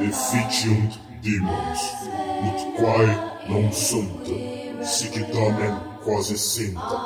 Efficient 0.00 0.98
demons, 1.22 1.80
ut 2.46 2.60
quae 2.76 3.14
non 3.48 3.72
sunt, 3.72 4.26
sic 4.82 5.14
tamen 5.32 5.74
quasi 6.04 6.36
sinta, 6.36 6.98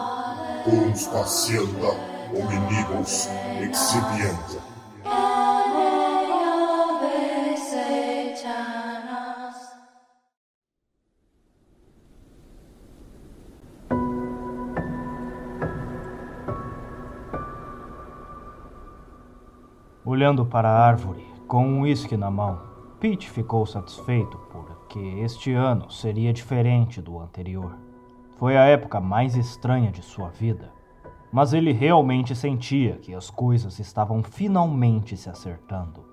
cum 0.65 0.95
spacienta 0.95 1.91
hominibus 2.33 3.29
exhibienta. 3.61 4.67
Olhando 20.05 20.47
para 20.47 20.71
a 20.71 20.87
árvore, 20.87 21.23
com 21.49 21.67
um 21.67 21.81
uísque 21.81 22.15
na 22.15 22.31
mão, 22.31 22.61
Pete 23.01 23.31
ficou 23.31 23.65
satisfeito 23.65 24.37
porque 24.53 24.99
este 24.99 25.55
ano 25.55 25.91
seria 25.91 26.31
diferente 26.31 27.01
do 27.01 27.19
anterior. 27.19 27.75
Foi 28.37 28.55
a 28.55 28.65
época 28.65 29.01
mais 29.01 29.35
estranha 29.35 29.91
de 29.91 30.03
sua 30.03 30.29
vida, 30.29 30.71
mas 31.33 31.55
ele 31.55 31.73
realmente 31.73 32.37
sentia 32.37 32.99
que 32.99 33.15
as 33.15 33.31
coisas 33.31 33.79
estavam 33.79 34.23
finalmente 34.23 35.17
se 35.17 35.31
acertando. 35.31 36.05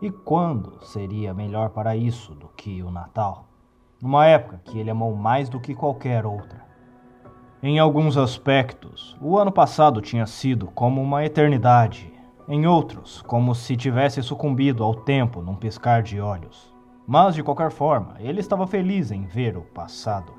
E 0.00 0.10
quando 0.10 0.84
seria 0.84 1.32
melhor 1.32 1.70
para 1.70 1.94
isso 1.96 2.34
do 2.34 2.48
que 2.48 2.82
o 2.82 2.90
Natal? 2.90 3.46
Numa 4.02 4.26
época 4.26 4.60
que 4.64 4.80
ele 4.80 4.90
amou 4.90 5.14
mais 5.14 5.48
do 5.48 5.60
que 5.60 5.76
qualquer 5.76 6.26
outra. 6.26 6.66
Em 7.62 7.78
alguns 7.78 8.16
aspectos, 8.16 9.16
o 9.20 9.38
ano 9.38 9.52
passado 9.52 10.00
tinha 10.00 10.26
sido 10.26 10.66
como 10.66 11.00
uma 11.00 11.24
eternidade 11.24 12.11
em 12.48 12.66
outros, 12.66 13.22
como 13.22 13.54
se 13.54 13.76
tivesse 13.76 14.22
sucumbido 14.22 14.82
ao 14.82 14.94
tempo 14.94 15.40
num 15.40 15.54
piscar 15.54 16.02
de 16.02 16.20
olhos. 16.20 16.72
Mas, 17.06 17.34
de 17.34 17.42
qualquer 17.42 17.70
forma, 17.70 18.16
ele 18.18 18.40
estava 18.40 18.66
feliz 18.66 19.10
em 19.10 19.24
ver 19.26 19.56
o 19.56 19.62
passado. 19.62 20.32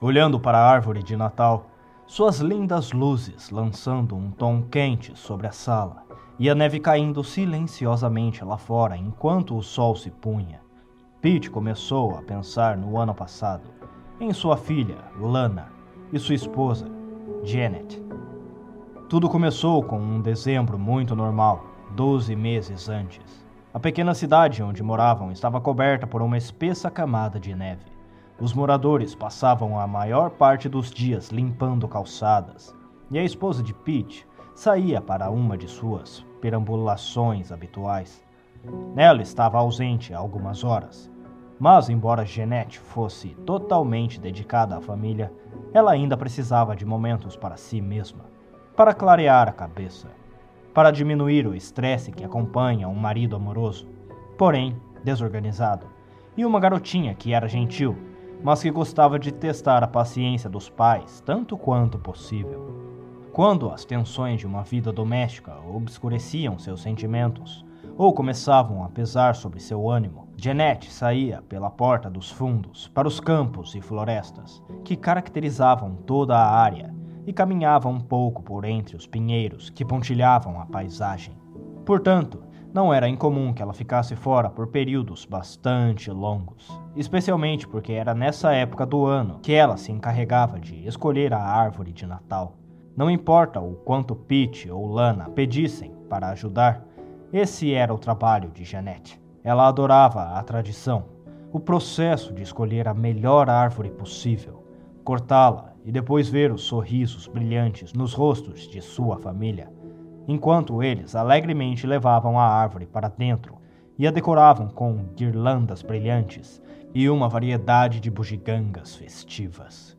Olhando 0.00 0.38
para 0.38 0.58
a 0.58 0.70
árvore 0.70 1.02
de 1.02 1.16
Natal, 1.16 1.66
suas 2.06 2.38
lindas 2.40 2.92
luzes 2.92 3.50
lançando 3.50 4.14
um 4.14 4.30
tom 4.30 4.62
quente 4.62 5.18
sobre 5.18 5.46
a 5.46 5.52
sala 5.52 6.04
e 6.38 6.48
a 6.48 6.54
neve 6.54 6.78
caindo 6.78 7.24
silenciosamente 7.24 8.44
lá 8.44 8.56
fora 8.56 8.96
enquanto 8.96 9.56
o 9.56 9.62
sol 9.62 9.96
se 9.96 10.10
punha. 10.10 10.60
Pete 11.20 11.50
começou 11.50 12.16
a 12.16 12.22
pensar 12.22 12.76
no 12.76 12.98
ano 12.98 13.14
passado, 13.14 13.68
em 14.20 14.32
sua 14.32 14.56
filha, 14.56 14.98
Lana, 15.18 15.72
e 16.12 16.18
sua 16.18 16.34
esposa, 16.34 16.86
Janet. 17.42 18.00
Tudo 19.08 19.28
começou 19.28 19.84
com 19.84 20.00
um 20.00 20.20
dezembro 20.20 20.76
muito 20.76 21.14
normal, 21.14 21.64
12 21.92 22.34
meses 22.34 22.88
antes. 22.88 23.46
A 23.72 23.78
pequena 23.78 24.12
cidade 24.14 24.64
onde 24.64 24.82
moravam 24.82 25.30
estava 25.30 25.60
coberta 25.60 26.08
por 26.08 26.20
uma 26.20 26.36
espessa 26.36 26.90
camada 26.90 27.38
de 27.38 27.54
neve. 27.54 27.84
Os 28.40 28.52
moradores 28.52 29.14
passavam 29.14 29.78
a 29.78 29.86
maior 29.86 30.30
parte 30.30 30.68
dos 30.68 30.90
dias 30.90 31.28
limpando 31.28 31.86
calçadas, 31.86 32.74
e 33.08 33.16
a 33.16 33.22
esposa 33.22 33.62
de 33.62 33.72
Pete 33.72 34.26
saía 34.56 35.00
para 35.00 35.30
uma 35.30 35.56
de 35.56 35.68
suas 35.68 36.26
perambulações 36.40 37.52
habituais. 37.52 38.24
Ela 38.96 39.22
estava 39.22 39.56
ausente 39.56 40.12
há 40.12 40.18
algumas 40.18 40.64
horas, 40.64 41.08
mas 41.60 41.88
embora 41.88 42.26
Jeanette 42.26 42.80
fosse 42.80 43.36
totalmente 43.46 44.18
dedicada 44.18 44.76
à 44.76 44.80
família, 44.80 45.32
ela 45.72 45.92
ainda 45.92 46.16
precisava 46.16 46.74
de 46.74 46.84
momentos 46.84 47.36
para 47.36 47.56
si 47.56 47.80
mesma 47.80 48.34
para 48.76 48.92
clarear 48.92 49.48
a 49.48 49.52
cabeça, 49.52 50.08
para 50.74 50.90
diminuir 50.90 51.46
o 51.46 51.54
estresse 51.54 52.12
que 52.12 52.22
acompanha 52.22 52.86
um 52.86 52.94
marido 52.94 53.34
amoroso, 53.34 53.88
porém 54.36 54.76
desorganizado, 55.02 55.86
e 56.36 56.44
uma 56.44 56.60
garotinha 56.60 57.14
que 57.14 57.32
era 57.32 57.48
gentil, 57.48 57.96
mas 58.44 58.60
que 58.60 58.70
gostava 58.70 59.18
de 59.18 59.32
testar 59.32 59.82
a 59.82 59.88
paciência 59.88 60.50
dos 60.50 60.68
pais 60.68 61.22
tanto 61.24 61.56
quanto 61.56 61.98
possível. 61.98 62.84
Quando 63.32 63.70
as 63.70 63.86
tensões 63.86 64.40
de 64.40 64.46
uma 64.46 64.62
vida 64.62 64.92
doméstica 64.92 65.54
obscureciam 65.74 66.58
seus 66.58 66.82
sentimentos 66.82 67.64
ou 67.96 68.12
começavam 68.12 68.84
a 68.84 68.90
pesar 68.90 69.34
sobre 69.34 69.58
seu 69.58 69.88
ânimo, 69.88 70.28
Jeanette 70.36 70.92
saía 70.92 71.42
pela 71.48 71.70
porta 71.70 72.10
dos 72.10 72.30
fundos 72.30 72.88
para 72.88 73.08
os 73.08 73.20
campos 73.20 73.74
e 73.74 73.80
florestas 73.80 74.62
que 74.84 74.96
caracterizavam 74.96 75.96
toda 76.06 76.36
a 76.36 76.50
área 76.50 76.95
e 77.26 77.32
caminhava 77.32 77.88
um 77.88 78.00
pouco 78.00 78.42
por 78.42 78.64
entre 78.64 78.96
os 78.96 79.06
pinheiros 79.06 79.68
que 79.68 79.84
pontilhavam 79.84 80.60
a 80.60 80.66
paisagem. 80.66 81.36
Portanto, 81.84 82.42
não 82.72 82.92
era 82.92 83.08
incomum 83.08 83.52
que 83.52 83.62
ela 83.62 83.72
ficasse 83.72 84.14
fora 84.14 84.50
por 84.50 84.66
períodos 84.66 85.24
bastante 85.24 86.10
longos, 86.10 86.68
especialmente 86.94 87.66
porque 87.66 87.92
era 87.92 88.14
nessa 88.14 88.52
época 88.52 88.84
do 88.84 89.06
ano 89.06 89.40
que 89.42 89.52
ela 89.52 89.76
se 89.76 89.90
encarregava 89.90 90.60
de 90.60 90.86
escolher 90.86 91.32
a 91.32 91.40
árvore 91.40 91.92
de 91.92 92.06
Natal. 92.06 92.54
Não 92.96 93.10
importa 93.10 93.60
o 93.60 93.74
quanto 93.76 94.14
Pete 94.14 94.70
ou 94.70 94.86
Lana 94.86 95.28
pedissem 95.30 95.92
para 96.08 96.28
ajudar, 96.28 96.84
esse 97.32 97.72
era 97.72 97.94
o 97.94 97.98
trabalho 97.98 98.50
de 98.50 98.64
Jeanette. 98.64 99.20
Ela 99.42 99.68
adorava 99.68 100.38
a 100.38 100.42
tradição, 100.42 101.04
o 101.52 101.60
processo 101.60 102.32
de 102.32 102.42
escolher 102.42 102.88
a 102.88 102.94
melhor 102.94 103.48
árvore 103.48 103.90
possível, 103.90 104.64
cortá-la 105.04 105.75
e 105.86 105.92
depois 105.92 106.28
ver 106.28 106.50
os 106.50 106.64
sorrisos 106.64 107.28
brilhantes 107.28 107.92
nos 107.92 108.12
rostos 108.12 108.66
de 108.68 108.82
sua 108.82 109.18
família, 109.18 109.72
enquanto 110.26 110.82
eles 110.82 111.14
alegremente 111.14 111.86
levavam 111.86 112.36
a 112.40 112.44
árvore 112.44 112.86
para 112.86 113.08
dentro 113.08 113.54
e 113.96 114.04
a 114.04 114.10
decoravam 114.10 114.66
com 114.66 114.96
guirlandas 115.14 115.82
brilhantes 115.82 116.60
e 116.92 117.08
uma 117.08 117.28
variedade 117.28 118.00
de 118.00 118.10
bugigangas 118.10 118.96
festivas. 118.96 119.96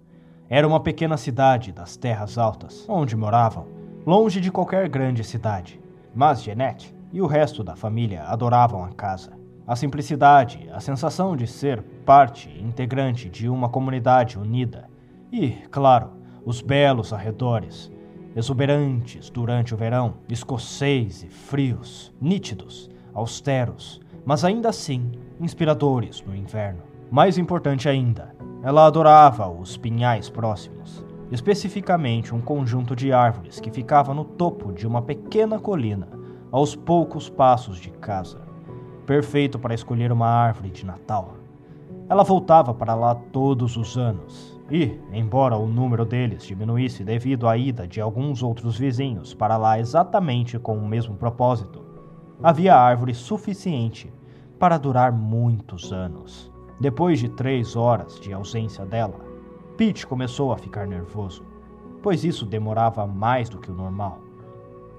Era 0.49 0.67
uma 0.67 0.81
pequena 0.81 1.15
cidade 1.15 1.71
das 1.71 1.95
terras 1.95 2.37
altas, 2.37 2.85
onde 2.89 3.15
moravam, 3.15 3.67
longe 4.05 4.41
de 4.41 4.51
qualquer 4.51 4.89
grande 4.89 5.23
cidade. 5.23 5.79
Mas 6.13 6.43
Jeanette 6.43 6.93
e 7.13 7.21
o 7.21 7.27
resto 7.27 7.63
da 7.63 7.77
família 7.77 8.23
adoravam 8.23 8.83
a 8.83 8.89
casa. 8.89 9.31
A 9.65 9.75
simplicidade, 9.75 10.69
a 10.71 10.81
sensação 10.81 11.35
de 11.35 11.47
ser 11.47 11.81
parte 12.05 12.49
integrante 12.61 13.29
de 13.29 13.47
uma 13.47 13.69
comunidade 13.69 14.37
unida 14.37 14.89
e, 15.31 15.51
claro, 15.69 16.11
os 16.45 16.61
belos 16.61 17.11
arredores, 17.11 17.91
exuberantes 18.35 19.29
durante 19.29 19.73
o 19.73 19.77
verão, 19.77 20.15
escocês 20.29 21.23
e 21.23 21.27
frios, 21.27 22.13
nítidos, 22.21 22.89
austeros, 23.13 23.99
mas 24.25 24.45
ainda 24.45 24.69
assim 24.69 25.11
inspiradores 25.39 26.21
no 26.21 26.35
inverno. 26.35 26.83
Mais 27.09 27.37
importante 27.37 27.89
ainda, 27.89 28.35
ela 28.63 28.85
adorava 28.85 29.49
os 29.49 29.77
pinhais 29.77 30.29
próximos, 30.29 31.03
especificamente 31.31 32.33
um 32.33 32.41
conjunto 32.41 32.95
de 32.95 33.11
árvores 33.11 33.59
que 33.59 33.71
ficava 33.71 34.13
no 34.13 34.23
topo 34.23 34.71
de 34.71 34.85
uma 34.85 35.01
pequena 35.01 35.59
colina, 35.59 36.07
aos 36.51 36.75
poucos 36.75 37.29
passos 37.29 37.77
de 37.77 37.89
casa, 37.91 38.41
perfeito 39.05 39.59
para 39.59 39.73
escolher 39.73 40.11
uma 40.11 40.27
árvore 40.27 40.69
de 40.69 40.85
Natal. 40.85 41.35
Ela 42.09 42.23
voltava 42.23 42.73
para 42.73 42.95
lá 42.95 43.15
todos 43.15 43.75
os 43.75 43.97
anos, 43.97 44.56
e, 44.69 44.99
embora 45.13 45.55
o 45.55 45.65
número 45.65 46.05
deles 46.05 46.43
diminuísse 46.43 47.03
devido 47.03 47.47
à 47.47 47.57
ida 47.57 47.87
de 47.87 48.01
alguns 48.01 48.43
outros 48.43 48.77
vizinhos 48.77 49.33
para 49.33 49.55
lá 49.55 49.79
exatamente 49.79 50.59
com 50.59 50.77
o 50.77 50.87
mesmo 50.87 51.15
propósito, 51.15 51.85
havia 52.43 52.75
árvore 52.75 53.13
suficiente 53.13 54.11
para 54.59 54.77
durar 54.77 55.11
muitos 55.11 55.93
anos. 55.93 56.51
Depois 56.79 57.19
de 57.19 57.29
três 57.29 57.75
horas 57.75 58.19
de 58.19 58.33
ausência 58.33 58.85
dela, 58.85 59.19
Pete 59.77 60.05
começou 60.05 60.51
a 60.51 60.57
ficar 60.57 60.85
nervoso, 60.85 61.43
pois 62.01 62.23
isso 62.23 62.45
demorava 62.45 63.07
mais 63.07 63.49
do 63.49 63.59
que 63.59 63.71
o 63.71 63.75
normal. 63.75 64.19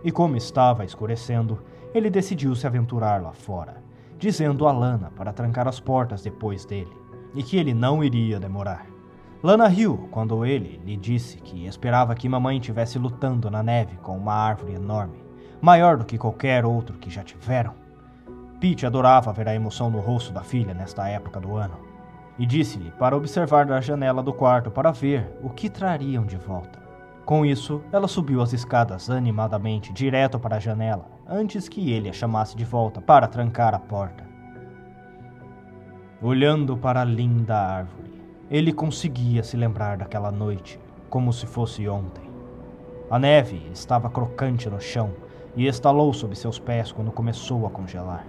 E 0.03 0.11
como 0.11 0.37
estava 0.37 0.85
escurecendo, 0.85 1.59
ele 1.93 2.09
decidiu 2.09 2.55
se 2.55 2.67
aventurar 2.67 3.21
lá 3.21 3.33
fora, 3.33 3.83
dizendo 4.19 4.67
a 4.67 4.73
Lana 4.73 5.13
para 5.17 5.33
trancar 5.33 5.69
as 5.69 5.81
portas 5.81 6.23
depois 6.23 6.65
dele, 6.65 6.97
e 7.35 7.43
que 7.43 7.57
ele 7.57 7.75
não 7.75 8.03
iria 8.03 8.41
demorar. 8.41 8.98
Lana 9.41 9.69
riu 9.69 10.09
quando 10.11 10.45
ele 10.45 10.81
lhe 10.85 10.97
disse 10.97 11.39
que 11.39 11.65
esperava 11.67 12.15
que 12.15 12.29
mamãe 12.29 12.59
estivesse 12.59 12.99
lutando 12.99 13.49
na 13.49 13.63
neve 13.63 13.97
com 13.99 14.17
uma 14.17 14.35
árvore 14.35 14.75
enorme, 14.75 15.23
maior 15.61 15.97
do 15.97 16.05
que 16.05 16.19
qualquer 16.19 16.65
outro 16.65 16.99
que 16.99 17.09
já 17.09 17.23
tiveram. 17.23 17.73
Pete 18.59 18.85
adorava 18.85 19.33
ver 19.33 19.49
a 19.49 19.55
emoção 19.55 19.91
no 19.91 20.01
rosto 20.01 20.33
da 20.33 20.43
filha 20.43 20.75
nesta 20.75 21.09
época 21.09 21.39
do 21.39 21.55
ano, 21.55 21.79
e 22.37 22.45
disse-lhe 22.45 22.91
para 22.99 23.17
observar 23.17 23.65
da 23.65 23.81
janela 23.81 24.25
do 24.25 24.33
quarto 24.33 24.73
para 24.73 24.91
ver 24.91 25.39
o 25.41 25.51
que 25.51 25.71
trariam 25.71 26.27
de 26.27 26.37
volta. 26.37 26.81
Com 27.25 27.47
isso, 27.47 27.81
ela 27.93 28.09
subiu 28.09 28.43
as 28.43 28.53
escadas 28.53 29.09
animadamente 29.09 29.93
direto 29.93 30.41
para 30.41 30.57
a 30.57 30.61
janela, 30.61 31.07
antes 31.29 31.69
que 31.69 31.93
ele 31.93 32.09
a 32.09 32.13
chamasse 32.13 32.57
de 32.57 32.65
volta 32.65 33.01
para 33.01 33.29
trancar 33.29 33.73
a 33.73 33.79
porta. 33.79 34.27
Olhando 36.21 36.77
para 36.77 37.03
a 37.03 37.05
linda 37.05 37.57
árvore, 37.57 38.18
ele 38.51 38.73
conseguia 38.73 39.43
se 39.43 39.59
lembrar 39.59 39.99
daquela 39.99 40.33
noite, 40.33 40.81
como 41.11 41.33
se 41.35 41.47
fosse 41.47 41.87
ontem. 41.87 42.25
A 43.11 43.19
neve 43.19 43.63
estava 43.75 44.09
crocante 44.09 44.71
no 44.71 44.81
chão 44.81 45.11
e 45.55 45.67
estalou 45.67 46.13
sob 46.15 46.35
seus 46.35 46.59
pés 46.59 46.91
quando 46.91 47.13
começou 47.13 47.67
a 47.67 47.71
congelar. 47.71 48.27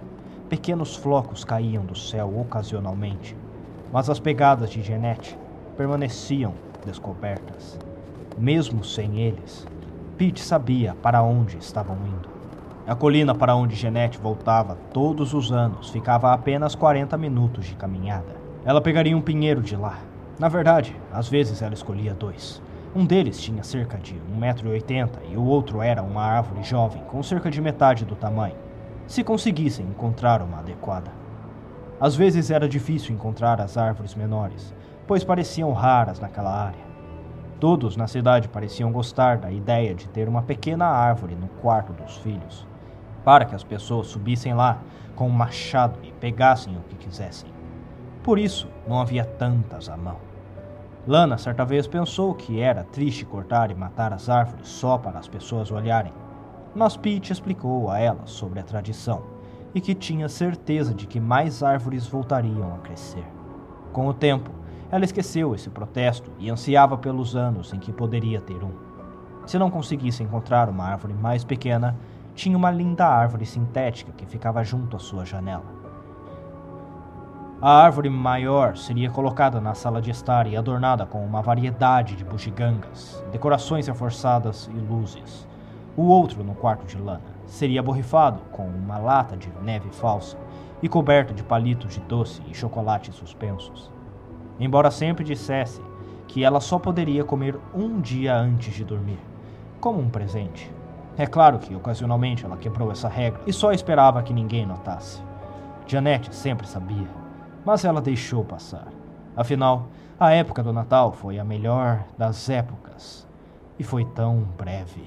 Pequenos 0.48 0.94
flocos 0.94 1.42
caíam 1.42 1.86
do 1.86 1.96
céu 1.96 2.38
ocasionalmente, 2.38 3.34
mas 3.90 4.10
as 4.10 4.20
pegadas 4.20 4.68
de 4.68 4.82
Jeanette 4.82 5.38
permaneciam 5.74 6.52
descobertas. 6.84 7.78
Mesmo 8.36 8.84
sem 8.84 9.20
eles, 9.20 9.66
Pete 10.18 10.42
sabia 10.42 10.94
para 11.02 11.22
onde 11.22 11.56
estavam 11.56 11.96
indo. 12.06 12.28
A 12.86 12.94
colina 12.94 13.34
para 13.34 13.54
onde 13.54 13.74
Jeanette 13.74 14.18
voltava 14.18 14.76
todos 14.92 15.32
os 15.32 15.50
anos 15.50 15.88
ficava 15.88 16.28
a 16.28 16.34
apenas 16.34 16.74
40 16.74 17.16
minutos 17.16 17.64
de 17.64 17.74
caminhada. 17.74 18.36
Ela 18.66 18.82
pegaria 18.82 19.16
um 19.16 19.22
pinheiro 19.22 19.62
de 19.62 19.76
lá. 19.76 20.09
Na 20.40 20.48
verdade, 20.48 20.96
às 21.12 21.28
vezes 21.28 21.60
ela 21.60 21.74
escolhia 21.74 22.14
dois. 22.14 22.62
Um 22.96 23.04
deles 23.04 23.38
tinha 23.38 23.62
cerca 23.62 23.98
de 23.98 24.14
1,80m 24.14 25.10
e 25.30 25.36
o 25.36 25.44
outro 25.44 25.82
era 25.82 26.02
uma 26.02 26.22
árvore 26.22 26.62
jovem 26.62 27.04
com 27.04 27.22
cerca 27.22 27.50
de 27.50 27.60
metade 27.60 28.06
do 28.06 28.16
tamanho, 28.16 28.56
se 29.06 29.22
conseguissem 29.22 29.84
encontrar 29.84 30.40
uma 30.40 30.60
adequada. 30.60 31.12
Às 32.00 32.16
vezes 32.16 32.50
era 32.50 32.66
difícil 32.66 33.14
encontrar 33.14 33.60
as 33.60 33.76
árvores 33.76 34.14
menores, 34.14 34.74
pois 35.06 35.22
pareciam 35.22 35.74
raras 35.74 36.18
naquela 36.18 36.58
área. 36.58 36.88
Todos 37.60 37.94
na 37.94 38.06
cidade 38.06 38.48
pareciam 38.48 38.90
gostar 38.90 39.36
da 39.36 39.52
ideia 39.52 39.94
de 39.94 40.08
ter 40.08 40.26
uma 40.26 40.40
pequena 40.40 40.86
árvore 40.86 41.34
no 41.34 41.48
quarto 41.60 41.92
dos 41.92 42.16
filhos, 42.16 42.66
para 43.22 43.44
que 43.44 43.54
as 43.54 43.62
pessoas 43.62 44.06
subissem 44.06 44.54
lá 44.54 44.78
com 45.14 45.28
um 45.28 45.32
machado 45.32 45.98
e 46.02 46.10
pegassem 46.12 46.74
o 46.78 46.80
que 46.88 46.96
quisessem. 46.96 47.50
Por 48.22 48.38
isso, 48.38 48.68
não 48.88 49.02
havia 49.02 49.26
tantas 49.26 49.90
à 49.90 49.98
mão. 49.98 50.29
Lana 51.06 51.38
certa 51.38 51.64
vez 51.64 51.86
pensou 51.86 52.34
que 52.34 52.60
era 52.60 52.84
triste 52.84 53.24
cortar 53.24 53.70
e 53.70 53.74
matar 53.74 54.12
as 54.12 54.28
árvores 54.28 54.68
só 54.68 54.98
para 54.98 55.18
as 55.18 55.26
pessoas 55.26 55.70
olharem, 55.70 56.12
mas 56.74 56.96
Pete 56.96 57.32
explicou 57.32 57.90
a 57.90 57.98
ela 57.98 58.26
sobre 58.26 58.60
a 58.60 58.62
tradição 58.62 59.22
e 59.74 59.80
que 59.80 59.94
tinha 59.94 60.28
certeza 60.28 60.92
de 60.92 61.06
que 61.06 61.18
mais 61.18 61.62
árvores 61.62 62.06
voltariam 62.06 62.74
a 62.74 62.78
crescer. 62.78 63.24
Com 63.92 64.08
o 64.08 64.14
tempo, 64.14 64.50
ela 64.90 65.04
esqueceu 65.04 65.54
esse 65.54 65.70
protesto 65.70 66.30
e 66.38 66.50
ansiava 66.50 66.98
pelos 66.98 67.34
anos 67.34 67.72
em 67.72 67.78
que 67.78 67.92
poderia 67.92 68.40
ter 68.40 68.62
um. 68.62 68.72
Se 69.46 69.58
não 69.58 69.70
conseguisse 69.70 70.22
encontrar 70.22 70.68
uma 70.68 70.84
árvore 70.84 71.14
mais 71.14 71.44
pequena, 71.44 71.96
tinha 72.34 72.56
uma 72.56 72.70
linda 72.70 73.06
árvore 73.06 73.46
sintética 73.46 74.12
que 74.12 74.26
ficava 74.26 74.62
junto 74.62 74.96
à 74.96 74.98
sua 74.98 75.24
janela. 75.24 75.79
A 77.62 77.70
árvore 77.70 78.08
maior 78.08 78.74
seria 78.74 79.10
colocada 79.10 79.60
na 79.60 79.74
sala 79.74 80.00
de 80.00 80.10
estar 80.10 80.46
e 80.46 80.56
adornada 80.56 81.04
com 81.04 81.22
uma 81.22 81.42
variedade 81.42 82.16
de 82.16 82.24
bugigangas, 82.24 83.22
decorações 83.30 83.86
reforçadas 83.86 84.70
e 84.72 84.78
luzes. 84.78 85.46
O 85.94 86.04
outro, 86.04 86.42
no 86.42 86.54
quarto 86.54 86.86
de 86.86 86.96
lana, 86.96 87.20
seria 87.44 87.82
borrifado 87.82 88.40
com 88.50 88.66
uma 88.66 88.96
lata 88.96 89.36
de 89.36 89.52
neve 89.62 89.90
falsa 89.90 90.38
e 90.82 90.88
coberto 90.88 91.34
de 91.34 91.42
palitos 91.42 91.92
de 91.92 92.00
doce 92.00 92.40
e 92.48 92.54
chocolate 92.54 93.12
suspensos. 93.12 93.92
Embora 94.58 94.90
sempre 94.90 95.22
dissesse 95.22 95.82
que 96.26 96.42
ela 96.42 96.60
só 96.60 96.78
poderia 96.78 97.24
comer 97.24 97.60
um 97.74 98.00
dia 98.00 98.34
antes 98.34 98.72
de 98.72 98.86
dormir, 98.86 99.20
como 99.82 100.00
um 100.00 100.08
presente. 100.08 100.72
É 101.14 101.26
claro 101.26 101.58
que 101.58 101.74
ocasionalmente 101.74 102.42
ela 102.42 102.56
quebrou 102.56 102.90
essa 102.90 103.08
regra 103.08 103.42
e 103.46 103.52
só 103.52 103.70
esperava 103.70 104.22
que 104.22 104.32
ninguém 104.32 104.64
notasse. 104.64 105.22
Janete 105.86 106.34
sempre 106.34 106.66
sabia 106.66 107.19
mas 107.70 107.84
ela 107.84 108.00
deixou 108.00 108.44
passar. 108.44 108.88
Afinal, 109.36 109.86
a 110.18 110.32
época 110.32 110.60
do 110.60 110.72
Natal 110.72 111.12
foi 111.12 111.38
a 111.38 111.44
melhor 111.44 112.04
das 112.18 112.50
épocas 112.50 113.28
e 113.78 113.84
foi 113.84 114.04
tão 114.04 114.40
breve. 114.58 115.04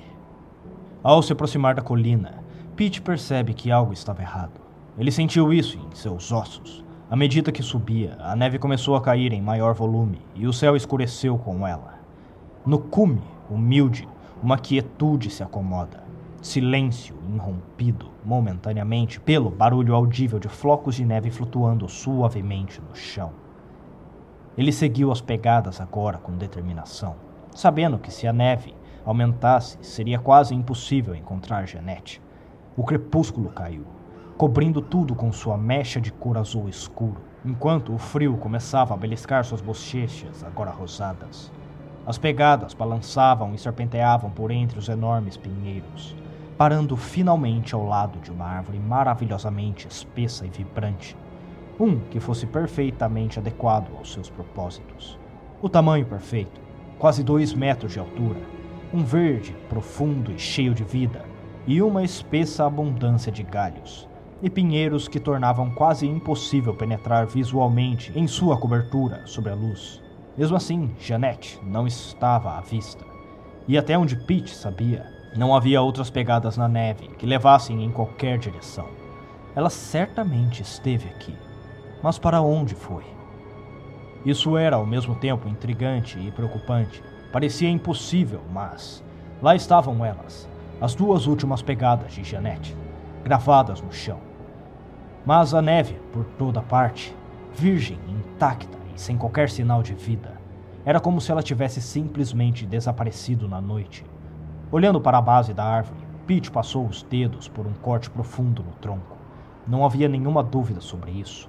Ao 1.03 1.21
se 1.21 1.33
aproximar 1.33 1.75
da 1.75 1.81
colina, 1.81 2.41
Pete 2.73 3.01
percebe 3.01 3.53
que 3.53 3.69
algo 3.69 3.91
estava 3.91 4.21
errado. 4.21 4.61
Ele 4.97 5.11
sentiu 5.11 5.51
isso 5.51 5.77
em 5.77 5.93
seus 5.93 6.31
ossos. 6.31 6.85
À 7.11 7.17
medida 7.17 7.51
que 7.51 7.61
subia, 7.61 8.15
a 8.21 8.33
neve 8.33 8.57
começou 8.57 8.95
a 8.95 9.01
cair 9.01 9.33
em 9.33 9.41
maior 9.41 9.73
volume 9.73 10.21
e 10.33 10.47
o 10.47 10.53
céu 10.53 10.73
escureceu 10.73 11.37
com 11.37 11.67
ela. 11.67 11.95
No 12.65 12.79
cume, 12.79 13.23
humilde, 13.49 14.07
uma 14.41 14.57
quietude 14.57 15.29
se 15.29 15.43
acomoda. 15.43 16.01
Silêncio 16.43 17.15
irrompido 17.33 18.11
momentaneamente 18.21 19.17
pelo 19.17 19.49
barulho 19.49 19.95
audível 19.95 20.37
de 20.39 20.49
flocos 20.49 20.95
de 20.95 21.05
neve 21.05 21.31
flutuando 21.31 21.87
suavemente 21.87 22.81
no 22.81 22.93
chão. 22.93 23.31
Ele 24.57 24.73
seguiu 24.73 25.09
as 25.09 25.21
pegadas 25.21 25.79
agora 25.79 26.17
com 26.17 26.35
determinação, 26.35 27.15
sabendo 27.55 27.97
que 27.97 28.11
se 28.11 28.27
a 28.27 28.33
neve 28.33 28.75
aumentasse, 29.05 29.77
seria 29.81 30.19
quase 30.19 30.53
impossível 30.53 31.15
encontrar 31.15 31.65
Jeanette. 31.65 32.21
O 32.75 32.83
crepúsculo 32.83 33.49
caiu, 33.49 33.85
cobrindo 34.37 34.81
tudo 34.81 35.15
com 35.15 35.31
sua 35.31 35.57
mecha 35.57 36.01
de 36.01 36.11
cor 36.11 36.37
azul 36.37 36.67
escuro, 36.67 37.21
enquanto 37.45 37.95
o 37.95 37.97
frio 37.97 38.35
começava 38.35 38.93
a 38.93 38.97
beliscar 38.97 39.45
suas 39.45 39.61
bochechas, 39.61 40.43
agora 40.43 40.71
rosadas. 40.71 41.49
As 42.05 42.17
pegadas 42.17 42.73
balançavam 42.73 43.55
e 43.55 43.57
serpenteavam 43.57 44.29
por 44.29 44.51
entre 44.51 44.77
os 44.77 44.89
enormes 44.89 45.37
pinheiros, 45.37 46.13
parando 46.57 46.95
finalmente 46.95 47.73
ao 47.73 47.85
lado 47.85 48.19
de 48.19 48.31
uma 48.31 48.45
árvore 48.45 48.79
maravilhosamente 48.79 49.87
espessa 49.87 50.45
e 50.45 50.49
vibrante. 50.49 51.15
Um 51.79 51.99
que 51.99 52.19
fosse 52.19 52.45
perfeitamente 52.45 53.39
adequado 53.39 53.95
aos 53.97 54.13
seus 54.13 54.29
propósitos. 54.29 55.17
O 55.61 55.67
tamanho 55.67 56.05
perfeito, 56.05 56.61
quase 56.99 57.23
dois 57.23 57.53
metros 57.53 57.93
de 57.93 57.99
altura, 57.99 58.39
um 58.93 59.03
verde 59.03 59.55
profundo 59.67 60.31
e 60.31 60.37
cheio 60.37 60.73
de 60.73 60.83
vida, 60.83 61.25
e 61.65 61.81
uma 61.81 62.03
espessa 62.03 62.65
abundância 62.65 63.31
de 63.31 63.41
galhos 63.43 64.07
e 64.43 64.49
pinheiros 64.49 65.07
que 65.07 65.21
tornavam 65.21 65.71
quase 65.71 66.05
impossível 66.05 66.73
penetrar 66.73 67.25
visualmente 67.25 68.11
em 68.13 68.27
sua 68.27 68.57
cobertura 68.57 69.25
sobre 69.25 69.49
a 69.49 69.55
luz. 69.55 70.01
Mesmo 70.37 70.57
assim, 70.57 70.91
Jeanette 70.99 71.57
não 71.63 71.87
estava 71.87 72.57
à 72.57 72.59
vista. 72.59 73.05
E 73.65 73.77
até 73.77 73.97
onde 73.97 74.17
Pete 74.17 74.53
sabia, 74.53 75.12
não 75.35 75.55
havia 75.55 75.81
outras 75.81 76.11
pegadas 76.11 76.57
na 76.57 76.67
neve 76.67 77.07
que 77.17 77.25
levassem 77.25 77.83
em 77.83 77.91
qualquer 77.91 78.37
direção. 78.37 78.87
Ela 79.55 79.69
certamente 79.69 80.61
esteve 80.61 81.09
aqui. 81.09 81.35
Mas 82.03 82.19
para 82.19 82.41
onde 82.41 82.75
foi? 82.75 83.03
Isso 84.25 84.57
era 84.57 84.75
ao 84.75 84.85
mesmo 84.85 85.15
tempo 85.15 85.49
intrigante 85.49 86.19
e 86.19 86.31
preocupante. 86.31 87.03
Parecia 87.31 87.69
impossível, 87.69 88.41
mas 88.51 89.03
lá 89.41 89.55
estavam 89.55 90.05
elas, 90.05 90.47
as 90.79 90.93
duas 90.93 91.25
últimas 91.25 91.61
pegadas 91.61 92.13
de 92.13 92.23
Jeanette, 92.23 92.77
gravadas 93.23 93.81
no 93.81 93.91
chão. 93.91 94.19
Mas 95.25 95.53
a 95.53 95.61
neve 95.61 95.99
por 96.11 96.25
toda 96.37 96.61
parte, 96.61 97.15
virgem, 97.53 97.97
intacta 98.07 98.77
e 98.95 99.01
sem 99.01 99.17
qualquer 99.17 99.49
sinal 99.49 99.81
de 99.81 99.93
vida. 99.93 100.33
Era 100.85 100.99
como 100.99 101.19
se 101.19 101.31
ela 101.31 101.41
tivesse 101.41 101.81
simplesmente 101.81 102.65
desaparecido 102.65 103.47
na 103.47 103.59
noite 103.59 104.05
Olhando 104.73 104.99
para 104.99 105.19
a 105.19 105.21
base 105.21 105.53
da 105.53 105.63
árvore, 105.63 105.99
Pete 106.25 106.49
passou 106.49 106.87
os 106.87 107.03
dedos 107.03 107.47
por 107.47 107.67
um 107.67 107.73
corte 107.73 108.09
profundo 108.09 108.63
no 108.63 108.71
tronco. 108.71 109.15
Não 109.67 109.85
havia 109.85 110.09
nenhuma 110.09 110.41
dúvida 110.41 110.81
sobre 110.81 111.11
isso. 111.11 111.47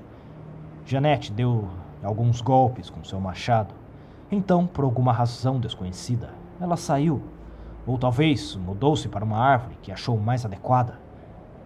Janete 0.85 1.33
deu 1.33 1.71
alguns 2.03 2.43
golpes 2.43 2.91
com 2.91 3.03
seu 3.03 3.19
machado. 3.19 3.75
Então, 4.31 4.67
por 4.67 4.85
alguma 4.85 5.11
razão 5.11 5.59
desconhecida, 5.59 6.35
ela 6.61 6.77
saiu. 6.77 7.23
Ou 7.87 7.97
talvez 7.97 8.57
mudou-se 8.57 9.09
para 9.09 9.25
uma 9.25 9.39
árvore 9.39 9.79
que 9.81 9.91
achou 9.91 10.19
mais 10.19 10.45
adequada. 10.45 11.01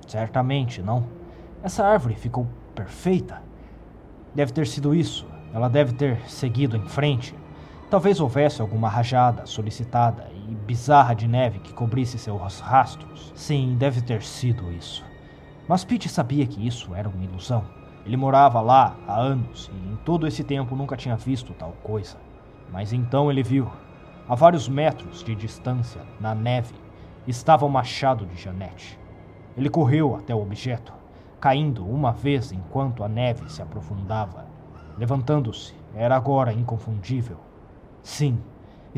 Certamente 0.07 0.81
não. 0.81 1.07
Essa 1.61 1.85
árvore 1.85 2.15
ficou 2.15 2.47
perfeita. 2.73 3.43
Deve 4.33 4.53
ter 4.53 4.69
sido 4.69 4.95
isso. 4.95 5.27
Ela 5.53 5.69
deve 5.69 5.93
ter 5.95 6.21
seguido 6.31 6.77
em 6.77 6.87
frente. 6.89 7.35
Talvez 7.91 8.21
houvesse 8.21 8.63
alguma 8.63 8.89
rajada 8.89 9.45
solicitada 9.45 10.29
e 10.49 10.55
bizarra 10.55 11.15
de 11.15 11.29
neve 11.29 11.59
que 11.59 11.75
cobrisse 11.75 12.19
seus 12.19 12.61
rastros. 12.61 13.33
Sim, 13.35 13.77
deve 13.79 14.01
ter 14.01 14.23
sido 14.23 14.73
isso. 14.73 15.05
Mas 15.69 15.85
Pete 15.85 16.09
sabia 16.09 16.47
que 16.47 16.67
isso 16.67 16.95
era 16.95 17.09
uma 17.09 17.23
ilusão. 17.23 17.63
Ele 18.07 18.17
morava 18.17 18.61
lá 18.63 18.97
há 19.07 19.21
anos 19.21 19.71
e 19.71 19.93
em 19.93 19.97
todo 19.97 20.27
esse 20.27 20.43
tempo 20.43 20.75
nunca 20.75 20.97
tinha 20.97 21.17
visto 21.17 21.53
tal 21.53 21.73
coisa. 21.83 22.17
Mas 22.73 22.93
então 22.93 23.31
ele 23.31 23.43
viu. 23.43 23.71
A 24.27 24.35
vários 24.35 24.69
metros 24.69 25.23
de 25.23 25.35
distância, 25.35 26.01
na 26.19 26.35
neve, 26.35 26.75
estava 27.27 27.67
o 27.67 27.71
machado 27.71 28.25
de 28.25 28.37
Janete. 28.37 28.99
Ele 29.57 29.69
correu 29.69 30.17
até 30.17 30.35
o 30.35 30.41
objeto, 30.41 30.93
caindo 31.41 31.87
uma 31.87 32.13
vez 32.13 32.53
enquanto 32.53 33.05
a 33.05 33.09
neve 33.09 33.51
se 33.51 33.61
aprofundava. 33.61 34.47
Levantando-se, 34.97 35.75
era 35.95 36.17
agora 36.17 36.53
inconfundível. 36.53 37.39
Sim, 38.03 38.39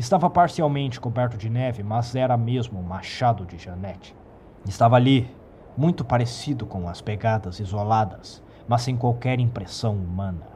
Estava 0.01 0.31
parcialmente 0.31 0.99
coberto 0.99 1.37
de 1.37 1.47
neve, 1.47 1.83
mas 1.83 2.15
era 2.15 2.35
mesmo 2.35 2.79
o 2.79 2.83
machado 2.83 3.45
de 3.45 3.55
Janete. 3.55 4.15
Estava 4.67 4.95
ali, 4.95 5.29
muito 5.77 6.03
parecido 6.03 6.65
com 6.65 6.89
as 6.89 7.01
pegadas 7.01 7.59
isoladas, 7.59 8.41
mas 8.67 8.81
sem 8.81 8.97
qualquer 8.97 9.39
impressão 9.39 9.93
humana. 9.93 10.47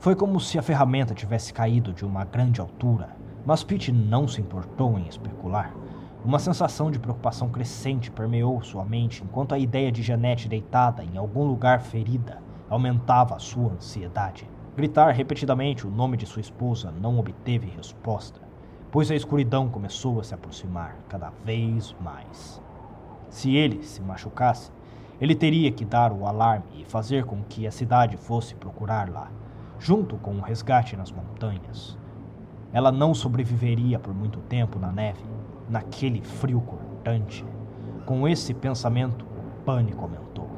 Foi 0.00 0.16
como 0.16 0.40
se 0.40 0.58
a 0.58 0.62
ferramenta 0.62 1.14
tivesse 1.14 1.54
caído 1.54 1.92
de 1.92 2.04
uma 2.04 2.24
grande 2.24 2.60
altura, 2.60 3.10
mas 3.46 3.62
Pete 3.62 3.92
não 3.92 4.26
se 4.26 4.40
importou 4.40 4.98
em 4.98 5.06
especular. 5.06 5.72
Uma 6.24 6.40
sensação 6.40 6.90
de 6.90 6.98
preocupação 6.98 7.48
crescente 7.48 8.10
permeou 8.10 8.60
sua 8.60 8.84
mente 8.84 9.22
enquanto 9.22 9.54
a 9.54 9.58
ideia 9.60 9.92
de 9.92 10.02
Janete 10.02 10.48
deitada 10.48 11.04
em 11.04 11.16
algum 11.16 11.44
lugar 11.44 11.80
ferida 11.80 12.42
aumentava 12.68 13.38
sua 13.38 13.70
ansiedade. 13.70 14.50
Gritar 14.76 15.12
repetidamente 15.12 15.86
o 15.86 15.90
nome 15.90 16.16
de 16.16 16.26
sua 16.26 16.40
esposa 16.40 16.92
não 17.00 17.20
obteve 17.20 17.68
resposta, 17.68 18.39
pois 18.90 19.10
a 19.10 19.14
escuridão 19.14 19.68
começou 19.68 20.20
a 20.20 20.24
se 20.24 20.34
aproximar 20.34 20.96
cada 21.08 21.30
vez 21.44 21.94
mais. 22.00 22.60
Se 23.28 23.54
ele 23.54 23.82
se 23.84 24.02
machucasse, 24.02 24.72
ele 25.20 25.34
teria 25.34 25.70
que 25.70 25.84
dar 25.84 26.12
o 26.12 26.26
alarme 26.26 26.80
e 26.80 26.84
fazer 26.84 27.24
com 27.24 27.42
que 27.44 27.66
a 27.66 27.70
cidade 27.70 28.16
fosse 28.16 28.54
procurar 28.54 29.08
lá, 29.08 29.30
junto 29.78 30.16
com 30.16 30.34
o 30.34 30.40
resgate 30.40 30.96
nas 30.96 31.12
montanhas. 31.12 31.96
Ela 32.72 32.90
não 32.90 33.14
sobreviveria 33.14 33.98
por 33.98 34.14
muito 34.14 34.38
tempo 34.40 34.78
na 34.78 34.90
neve, 34.90 35.24
naquele 35.68 36.22
frio 36.22 36.60
cortante. 36.60 37.44
Com 38.06 38.26
esse 38.26 38.54
pensamento, 38.54 39.24
o 39.24 39.64
pânico 39.64 40.02
aumentou. 40.02 40.48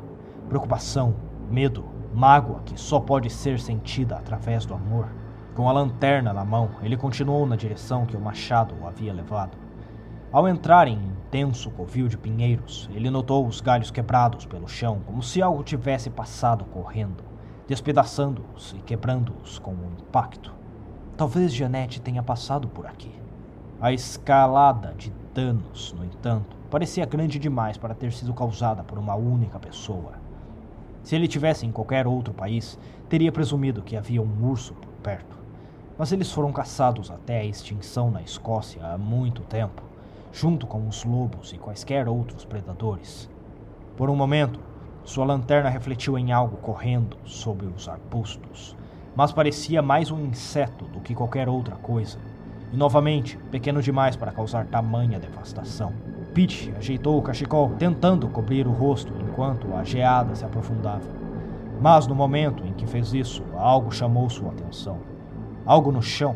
Preocupação, 0.49 1.15
medo, 1.51 1.85
mágoa 2.15 2.61
que 2.65 2.79
só 2.79 3.01
pode 3.01 3.29
ser 3.31 3.59
sentida 3.59 4.17
através 4.17 4.65
do 4.65 4.75
amor. 4.75 5.09
Com 5.54 5.68
a 5.68 5.73
lanterna 5.73 6.32
na 6.32 6.47
mão, 6.47 6.71
ele 6.82 6.97
continuou 6.97 7.44
na 7.44 7.56
direção 7.56 8.06
que 8.06 8.16
o 8.16 8.21
machado 8.21 8.75
o 8.80 8.87
havia 8.87 9.12
levado. 9.12 9.59
Ao 10.32 10.49
entrar 10.49 10.88
em 10.88 10.94
intenso 10.94 11.71
covil 11.71 12.09
de 12.09 12.16
pinheiros, 12.16 12.88
ele 12.94 13.11
notou 13.11 13.47
os 13.47 13.61
galhos 13.61 13.90
quebrados 13.90 14.47
pelo 14.47 14.66
chão, 14.66 15.02
como 15.04 15.23
se 15.23 15.42
algo 15.42 15.62
tivesse 15.62 16.09
passado 16.09 16.64
correndo, 16.64 17.23
despedaçando-os 17.68 18.73
e 18.73 18.80
quebrando-os 18.80 19.59
com 19.59 19.73
um 19.73 19.92
impacto. 20.00 20.54
Talvez 21.18 21.52
Janete 21.52 22.00
tenha 22.00 22.23
passado 22.23 22.66
por 22.66 22.87
aqui. 22.87 23.12
A 23.78 23.92
escalada 23.92 24.94
de 24.97 25.12
danos, 25.35 25.92
no 25.92 26.02
entanto, 26.02 26.56
parecia 26.71 27.04
grande 27.04 27.38
demais 27.38 27.76
para 27.76 27.94
ter 27.94 28.11
sido 28.11 28.32
causada 28.32 28.82
por 28.82 28.99
uma 28.99 29.16
única 29.16 29.59
pessoa. 29.59 30.14
Se 31.02 31.14
ele 31.14 31.28
tivesse 31.28 31.66
em 31.66 31.73
qualquer 31.73 32.06
outro 32.06 32.32
país, 32.32 32.78
teria 33.06 33.30
presumido 33.30 33.82
que 33.82 33.99
havia 33.99 34.23
um 34.23 34.49
urso 34.49 34.73
por 34.73 34.92
perto. 35.02 35.42
Mas 36.02 36.11
eles 36.11 36.32
foram 36.32 36.50
caçados 36.50 37.12
até 37.12 37.38
a 37.38 37.44
extinção 37.44 38.11
na 38.11 38.21
Escócia 38.23 38.85
há 38.85 38.99
muito 38.99 39.42
tempo, 39.42 39.85
junto 40.32 40.66
com 40.66 40.88
os 40.88 41.04
lobos 41.04 41.52
e 41.52 41.59
quaisquer 41.59 42.09
outros 42.09 42.44
predadores. 42.44 43.30
Por 43.97 44.11
um 44.11 44.16
momento, 44.16 44.59
sua 45.04 45.25
lanterna 45.25 45.71
refletiu 45.71 46.18
em 46.18 46.32
algo 46.32 46.56
correndo 46.56 47.16
sob 47.25 47.66
os 47.66 47.88
arbustos, 47.88 48.76
mas 49.14 49.30
parecia 49.30 49.80
mais 49.80 50.11
um 50.11 50.25
inseto 50.25 50.87
do 50.87 50.99
que 50.99 51.14
qualquer 51.14 51.49
outra 51.49 51.76
coisa. 51.76 52.18
E 52.73 52.76
novamente, 52.76 53.38
pequeno 53.52 53.80
demais 53.80 54.16
para 54.16 54.32
causar 54.32 54.66
tamanha 54.66 55.21
devastação. 55.21 55.92
Pete 56.35 56.75
ajeitou 56.76 57.16
o 57.16 57.23
cachecol, 57.23 57.76
tentando 57.78 58.26
cobrir 58.26 58.66
o 58.66 58.73
rosto 58.73 59.12
enquanto 59.21 59.73
a 59.73 59.85
geada 59.85 60.35
se 60.35 60.44
aprofundava. 60.44 61.09
Mas 61.80 62.09
no 62.09 62.14
momento 62.16 62.66
em 62.66 62.73
que 62.73 62.88
fez 62.88 63.14
isso, 63.14 63.44
algo 63.54 63.92
chamou 63.92 64.28
sua 64.28 64.50
atenção. 64.50 65.12
Algo 65.64 65.92
no 65.92 66.02
chão, 66.02 66.35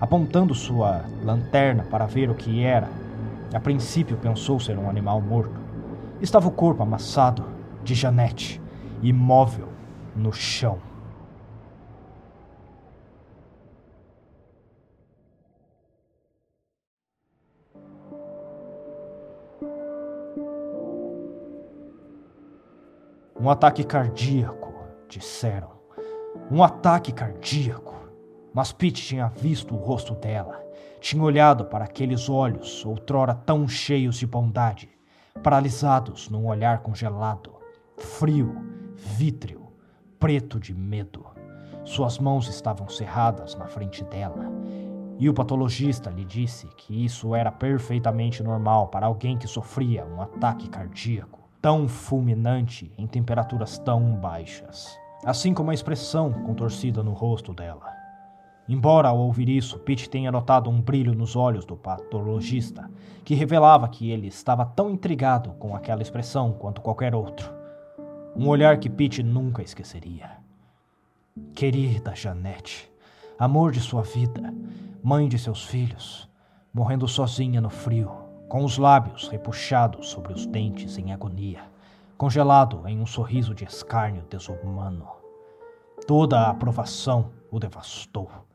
apontando 0.00 0.54
sua 0.54 1.04
lanterna 1.24 1.84
para 1.90 2.06
ver 2.06 2.30
o 2.30 2.34
que 2.34 2.62
era. 2.62 2.88
A 3.52 3.58
princípio 3.58 4.16
pensou 4.16 4.60
ser 4.60 4.78
um 4.78 4.88
animal 4.88 5.20
morto. 5.20 5.60
Estava 6.20 6.48
o 6.48 6.52
corpo 6.52 6.82
amassado 6.82 7.44
de 7.82 7.94
Janete, 7.94 8.60
imóvel 9.02 9.68
no 10.14 10.32
chão. 10.32 10.78
Um 23.40 23.48
ataque 23.48 23.84
cardíaco, 23.84 24.74
disseram. 25.08 25.70
Um 26.50 26.62
ataque 26.62 27.12
cardíaco. 27.12 27.97
Mas 28.58 28.72
Pete 28.72 29.00
tinha 29.00 29.28
visto 29.28 29.72
o 29.72 29.78
rosto 29.78 30.16
dela, 30.16 30.60
tinha 31.00 31.22
olhado 31.22 31.66
para 31.66 31.84
aqueles 31.84 32.28
olhos, 32.28 32.84
outrora 32.84 33.32
tão 33.32 33.68
cheios 33.68 34.18
de 34.18 34.26
bondade, 34.26 34.88
paralisados 35.44 36.28
num 36.28 36.48
olhar 36.48 36.80
congelado, 36.80 37.54
frio, 37.96 38.56
vítreo, 38.96 39.68
preto 40.18 40.58
de 40.58 40.74
medo. 40.74 41.24
Suas 41.84 42.18
mãos 42.18 42.48
estavam 42.48 42.88
cerradas 42.88 43.54
na 43.54 43.68
frente 43.68 44.02
dela, 44.02 44.50
e 45.20 45.28
o 45.28 45.34
patologista 45.34 46.10
lhe 46.10 46.24
disse 46.24 46.66
que 46.78 47.04
isso 47.04 47.36
era 47.36 47.52
perfeitamente 47.52 48.42
normal 48.42 48.88
para 48.88 49.06
alguém 49.06 49.38
que 49.38 49.46
sofria 49.46 50.04
um 50.04 50.20
ataque 50.20 50.68
cardíaco 50.68 51.48
tão 51.62 51.86
fulminante 51.86 52.92
em 52.98 53.06
temperaturas 53.06 53.78
tão 53.78 54.16
baixas, 54.16 54.98
assim 55.24 55.54
como 55.54 55.70
a 55.70 55.74
expressão 55.74 56.32
contorcida 56.32 57.04
no 57.04 57.12
rosto 57.12 57.54
dela. 57.54 57.97
Embora 58.68 59.08
ao 59.08 59.18
ouvir 59.18 59.48
isso, 59.48 59.78
Pete 59.78 60.10
tenha 60.10 60.30
notado 60.30 60.68
um 60.68 60.78
brilho 60.78 61.14
nos 61.14 61.34
olhos 61.34 61.64
do 61.64 61.74
patologista, 61.74 62.90
que 63.24 63.34
revelava 63.34 63.88
que 63.88 64.10
ele 64.10 64.26
estava 64.26 64.66
tão 64.66 64.90
intrigado 64.90 65.52
com 65.52 65.74
aquela 65.74 66.02
expressão 66.02 66.52
quanto 66.52 66.82
qualquer 66.82 67.14
outro. 67.14 67.50
Um 68.36 68.46
olhar 68.46 68.78
que 68.78 68.90
Pete 68.90 69.22
nunca 69.22 69.62
esqueceria. 69.62 70.32
Querida 71.54 72.14
Janete, 72.14 72.92
amor 73.38 73.72
de 73.72 73.80
sua 73.80 74.02
vida, 74.02 74.52
mãe 75.02 75.28
de 75.28 75.38
seus 75.38 75.64
filhos, 75.64 76.28
morrendo 76.72 77.08
sozinha 77.08 77.62
no 77.62 77.70
frio, 77.70 78.10
com 78.50 78.64
os 78.64 78.76
lábios 78.76 79.28
repuxados 79.28 80.10
sobre 80.10 80.34
os 80.34 80.44
dentes 80.44 80.98
em 80.98 81.10
agonia, 81.10 81.62
congelado 82.18 82.86
em 82.86 83.00
um 83.00 83.06
sorriso 83.06 83.54
de 83.54 83.64
escárnio 83.64 84.24
desumano. 84.28 85.08
Toda 86.06 86.40
a 86.40 86.50
aprovação 86.50 87.30
o 87.50 87.58
devastou. 87.58 88.47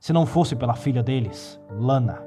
Se 0.00 0.14
não 0.14 0.24
fosse 0.24 0.56
pela 0.56 0.74
filha 0.74 1.02
deles, 1.02 1.60
Lana, 1.68 2.22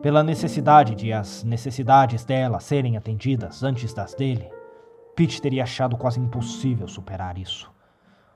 pela 0.00 0.22
necessidade 0.22 0.94
de 0.94 1.12
as 1.12 1.44
necessidades 1.44 2.24
dela 2.24 2.58
serem 2.60 2.96
atendidas 2.96 3.62
antes 3.62 3.92
das 3.92 4.14
dele, 4.14 4.50
Pete 5.14 5.42
teria 5.42 5.64
achado 5.64 5.98
quase 5.98 6.18
impossível 6.18 6.88
superar 6.88 7.36
isso. 7.36 7.70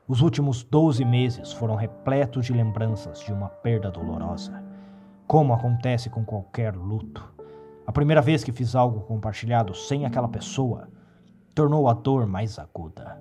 Os 0.06 0.20
últimos 0.20 0.62
doze 0.62 1.02
meses 1.02 1.50
foram 1.50 1.76
repletos 1.76 2.44
de 2.44 2.52
lembranças 2.52 3.20
de 3.20 3.32
uma 3.32 3.48
perda 3.48 3.90
dolorosa, 3.90 4.62
como 5.26 5.54
acontece 5.54 6.10
com 6.10 6.22
qualquer 6.22 6.76
luto. 6.76 7.24
A 7.86 7.92
primeira 7.92 8.20
vez 8.20 8.44
que 8.44 8.52
fiz 8.52 8.74
algo 8.74 9.00
compartilhado 9.00 9.74
sem 9.74 10.04
aquela 10.04 10.28
pessoa 10.28 10.90
tornou 11.54 11.88
a 11.88 11.94
dor 11.94 12.26
mais 12.26 12.58
aguda. 12.58 13.18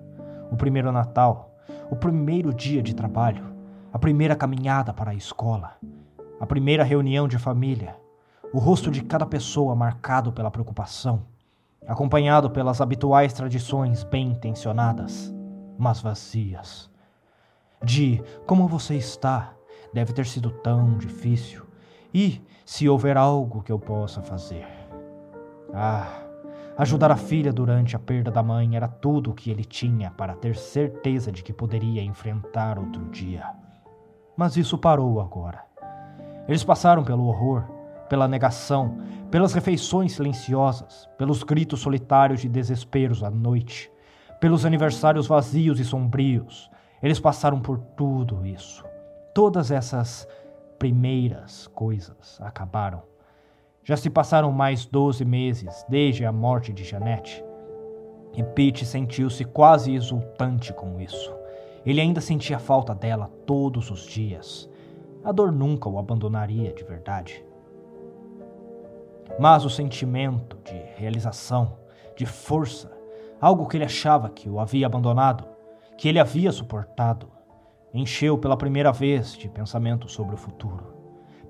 O 0.52 0.56
primeiro 0.58 0.92
Natal, 0.92 1.56
o 1.90 1.96
primeiro 1.96 2.52
dia 2.52 2.82
de 2.82 2.94
trabalho, 2.94 3.53
a 3.94 3.98
primeira 3.98 4.34
caminhada 4.34 4.92
para 4.92 5.12
a 5.12 5.14
escola, 5.14 5.76
a 6.40 6.44
primeira 6.44 6.82
reunião 6.82 7.28
de 7.28 7.38
família, 7.38 7.96
o 8.52 8.58
rosto 8.58 8.90
de 8.90 9.00
cada 9.04 9.24
pessoa 9.24 9.76
marcado 9.76 10.32
pela 10.32 10.50
preocupação, 10.50 11.22
acompanhado 11.86 12.50
pelas 12.50 12.80
habituais 12.80 13.32
tradições 13.32 14.02
bem 14.02 14.32
intencionadas, 14.32 15.32
mas 15.78 16.00
vazias. 16.00 16.90
De 17.84 18.20
como 18.44 18.66
você 18.66 18.96
está 18.96 19.54
deve 19.92 20.12
ter 20.12 20.26
sido 20.26 20.50
tão 20.50 20.98
difícil. 20.98 21.64
E 22.12 22.42
se 22.66 22.88
houver 22.88 23.16
algo 23.16 23.62
que 23.62 23.70
eu 23.70 23.78
possa 23.78 24.20
fazer. 24.20 24.66
Ah, 25.72 26.20
ajudar 26.76 27.12
a 27.12 27.16
filha 27.16 27.52
durante 27.52 27.94
a 27.94 28.00
perda 28.00 28.32
da 28.32 28.42
mãe 28.42 28.74
era 28.74 28.88
tudo 28.88 29.30
o 29.30 29.34
que 29.34 29.52
ele 29.52 29.64
tinha 29.64 30.10
para 30.10 30.34
ter 30.34 30.56
certeza 30.56 31.30
de 31.30 31.44
que 31.44 31.52
poderia 31.52 32.02
enfrentar 32.02 32.76
outro 32.76 33.04
dia. 33.10 33.63
Mas 34.36 34.56
isso 34.56 34.76
parou 34.76 35.20
agora. 35.20 35.64
Eles 36.48 36.64
passaram 36.64 37.04
pelo 37.04 37.26
horror, 37.26 37.64
pela 38.08 38.28
negação, 38.28 38.98
pelas 39.30 39.52
refeições 39.52 40.12
silenciosas, 40.12 41.08
pelos 41.16 41.42
gritos 41.42 41.80
solitários 41.80 42.40
de 42.40 42.48
desesperos 42.48 43.22
à 43.22 43.30
noite, 43.30 43.90
pelos 44.40 44.66
aniversários 44.66 45.26
vazios 45.26 45.80
e 45.80 45.84
sombrios. 45.84 46.70
Eles 47.02 47.20
passaram 47.20 47.60
por 47.60 47.78
tudo 47.78 48.44
isso. 48.44 48.84
Todas 49.34 49.70
essas 49.70 50.28
primeiras 50.78 51.66
coisas 51.68 52.38
acabaram. 52.40 53.02
Já 53.82 53.96
se 53.96 54.08
passaram 54.08 54.50
mais 54.50 54.86
doze 54.86 55.24
meses 55.24 55.84
desde 55.88 56.24
a 56.24 56.32
morte 56.32 56.72
de 56.72 56.84
Janete. 56.84 57.44
E 58.34 58.42
Pete 58.42 58.84
sentiu-se 58.84 59.44
quase 59.44 59.94
exultante 59.94 60.72
com 60.72 61.00
isso. 61.00 61.43
Ele 61.84 62.00
ainda 62.00 62.20
sentia 62.20 62.58
falta 62.58 62.94
dela 62.94 63.30
todos 63.46 63.90
os 63.90 64.06
dias. 64.06 64.70
A 65.22 65.32
dor 65.32 65.52
nunca 65.52 65.88
o 65.88 65.98
abandonaria 65.98 66.72
de 66.72 66.84
verdade. 66.84 67.44
Mas 69.38 69.64
o 69.64 69.70
sentimento 69.70 70.58
de 70.64 70.76
realização, 70.96 71.76
de 72.16 72.24
força, 72.26 72.92
algo 73.40 73.66
que 73.66 73.76
ele 73.76 73.84
achava 73.84 74.28
que 74.28 74.48
o 74.48 74.60
havia 74.60 74.86
abandonado, 74.86 75.44
que 75.98 76.08
ele 76.08 76.18
havia 76.18 76.52
suportado, 76.52 77.28
encheu 77.92 78.38
pela 78.38 78.56
primeira 78.56 78.92
vez 78.92 79.36
de 79.36 79.48
pensamentos 79.48 80.12
sobre 80.12 80.34
o 80.34 80.38
futuro. 80.38 80.94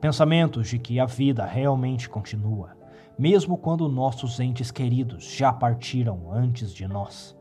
Pensamentos 0.00 0.68
de 0.68 0.78
que 0.78 1.00
a 1.00 1.06
vida 1.06 1.44
realmente 1.44 2.08
continua. 2.08 2.76
mesmo 3.18 3.56
quando 3.56 3.88
nossos 3.88 4.40
entes 4.40 4.70
queridos 4.70 5.24
já 5.24 5.52
partiram 5.52 6.32
antes 6.32 6.72
de 6.72 6.86
nós. 6.86 7.36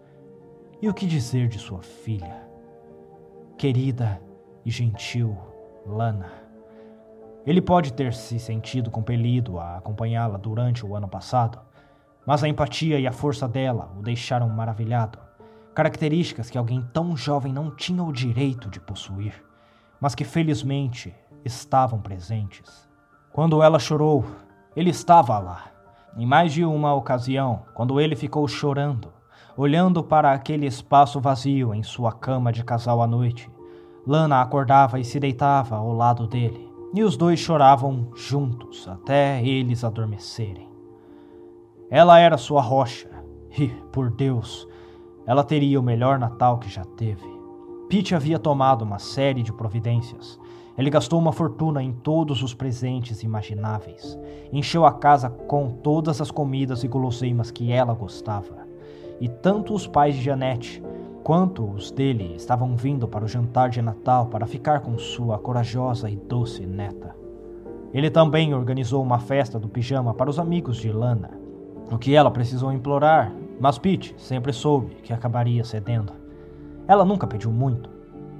E 0.82 0.88
o 0.88 0.94
que 0.94 1.06
dizer 1.06 1.48
de 1.48 1.58
sua 1.58 1.82
filha? 1.82 2.43
Querida 3.58 4.20
e 4.66 4.72
gentil 4.72 5.38
Lana. 5.86 6.32
Ele 7.46 7.62
pode 7.62 7.94
ter 7.94 8.14
se 8.14 8.40
sentido 8.40 8.90
compelido 8.90 9.60
a 9.60 9.78
acompanhá-la 9.78 10.38
durante 10.38 10.86
o 10.86 10.96
ano 10.96 11.08
passado, 11.08 11.60
mas 12.26 12.44
a 12.44 12.50
empatia 12.50 13.00
e 13.00 13.06
a 13.06 13.12
força 13.12 13.48
dela 13.48 13.94
o 13.98 14.02
deixaram 14.02 14.50
maravilhado. 14.50 15.20
Características 15.76 16.50
que 16.50 16.58
alguém 16.58 16.82
tão 16.94 17.16
jovem 17.16 17.54
não 17.54 17.70
tinha 17.76 18.04
o 18.04 18.12
direito 18.12 18.70
de 18.70 18.80
possuir, 18.80 19.44
mas 20.00 20.16
que 20.16 20.24
felizmente 20.24 21.14
estavam 21.46 22.02
presentes. 22.02 22.90
Quando 23.32 23.62
ela 23.62 23.80
chorou, 23.80 24.26
ele 24.76 24.90
estava 24.90 25.38
lá. 25.40 25.66
Em 26.18 26.26
mais 26.26 26.54
de 26.54 26.66
uma 26.66 26.94
ocasião, 26.94 27.64
quando 27.74 28.00
ele 28.00 28.16
ficou 28.16 28.48
chorando, 28.48 29.12
olhando 29.56 30.04
para 30.04 30.32
aquele 30.32 30.66
espaço 30.66 31.20
vazio 31.20 31.74
em 31.74 31.84
sua 31.84 32.12
cama 32.12 32.52
de 32.52 32.64
casal 32.64 33.02
à 33.02 33.08
noite, 33.08 33.50
Lana 34.06 34.42
acordava 34.42 35.00
e 35.00 35.06
se 35.06 35.20
deitava 35.20 35.78
ao 35.78 35.94
lado 35.94 36.28
dele, 36.28 36.70
e 36.94 37.04
os 37.04 37.16
dois 37.16 37.40
choravam 37.40 38.10
juntos 38.16 38.88
até 38.88 39.44
eles 39.44 39.84
adormecerem. 39.84 40.70
Ela 41.90 42.20
era 42.20 42.38
sua 42.38 42.62
rocha, 42.62 43.10
e, 43.58 43.68
por 43.92 44.10
Deus, 44.10 44.68
ela 45.26 45.44
teria 45.44 45.80
o 45.80 45.84
melhor 45.84 46.18
Natal 46.20 46.58
que 46.58 46.70
já 46.70 46.84
teve. 46.84 47.26
Pete 47.88 48.16
havia 48.16 48.40
tomado 48.40 48.82
uma 48.82 48.98
série 48.98 49.44
de 49.44 49.54
providências. 49.54 50.40
Ele 50.76 50.90
gastou 50.90 51.20
uma 51.20 51.32
fortuna 51.32 51.84
em 51.84 51.94
todos 51.94 52.42
os 52.42 52.54
presentes 52.54 53.22
imagináveis. 53.22 54.18
Encheu 54.52 54.86
a 54.86 54.92
casa 54.92 55.30
com 55.30 55.70
todas 55.70 56.20
as 56.20 56.32
comidas 56.32 56.84
e 56.84 56.88
guloseimas 56.88 57.52
que 57.52 57.72
ela 57.72 57.94
gostava. 57.94 58.63
E 59.20 59.28
tanto 59.28 59.74
os 59.74 59.88
pais 59.88 60.16
de 60.16 60.22
Janete 60.22 60.84
quanto 61.24 61.66
os 61.66 61.92
dele 61.92 62.36
estavam 62.36 62.76
vindo 62.76 63.08
para 63.08 63.24
o 63.24 63.28
jantar 63.28 63.70
de 63.70 63.82
Natal 63.82 64.28
para 64.28 64.46
ficar 64.46 64.82
com 64.82 64.98
sua 64.98 65.40
corajosa 65.40 66.10
e 66.10 66.16
doce 66.16 66.66
neta. 66.66 67.16
Ele 67.94 68.10
também 68.10 68.54
organizou 68.54 69.02
uma 69.02 69.20
festa 69.20 69.60
do 69.60 69.70
pijama 69.70 70.14
para 70.14 70.30
os 70.30 70.40
amigos 70.40 70.78
de 70.78 70.92
Lana, 70.92 71.32
o 71.92 71.98
que 71.98 72.16
ela 72.16 72.32
precisou 72.32 72.74
implorar 72.74 73.32
mas 73.60 73.78
Pete 73.78 74.14
sempre 74.18 74.52
soube 74.52 74.96
que 75.04 75.14
acabaria 75.14 75.64
cedendo. 75.64 76.12
Ela 76.86 77.06
nunca 77.06 77.26
pediu 77.26 77.52
muito, 77.52 77.90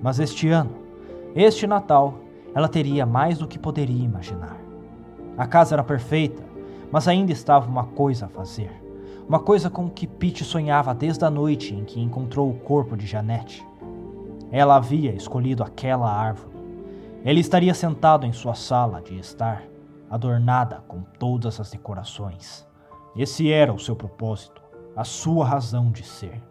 mas 0.02 0.20
este 0.20 0.50
ano, 0.50 0.72
este 1.36 1.66
Natal, 1.66 2.16
ela 2.54 2.68
teria 2.68 3.06
mais 3.06 3.38
do 3.38 3.48
que 3.48 3.58
poderia 3.58 4.04
imaginar. 4.04 4.58
A 5.38 5.48
casa 5.48 5.76
era 5.76 5.84
perfeita, 5.84 6.44
mas 6.92 7.08
ainda 7.08 7.32
estava 7.32 7.70
uma 7.70 7.86
coisa 7.86 8.26
a 8.26 8.28
fazer. 8.28 8.83
Uma 9.28 9.40
coisa 9.40 9.70
com 9.70 9.90
que 9.90 10.06
Pete 10.06 10.44
sonhava 10.44 10.94
desde 10.94 11.24
a 11.24 11.30
noite 11.30 11.74
em 11.74 11.84
que 11.86 12.00
encontrou 12.00 12.50
o 12.50 12.60
corpo 12.60 12.98
de 12.98 13.06
Janete. 13.06 13.66
Ela 14.52 14.76
havia 14.76 15.14
escolhido 15.14 15.64
aquela 15.64 16.12
árvore. 16.12 16.54
Ele 17.24 17.40
estaria 17.40 17.74
sentado 17.74 18.26
em 18.26 18.34
sua 18.34 18.54
sala 18.54 19.02
de 19.02 19.18
estar, 19.18 19.64
adornada 20.10 20.84
com 20.88 21.02
todas 21.18 21.60
as 21.60 21.72
decorações. 21.72 22.68
Esse 23.16 23.52
era 23.52 23.74
o 23.74 23.80
seu 23.80 23.96
propósito 23.96 24.64
a 24.96 25.04
sua 25.04 25.46
razão 25.46 25.92
de 25.92 26.04
ser. 26.04 26.42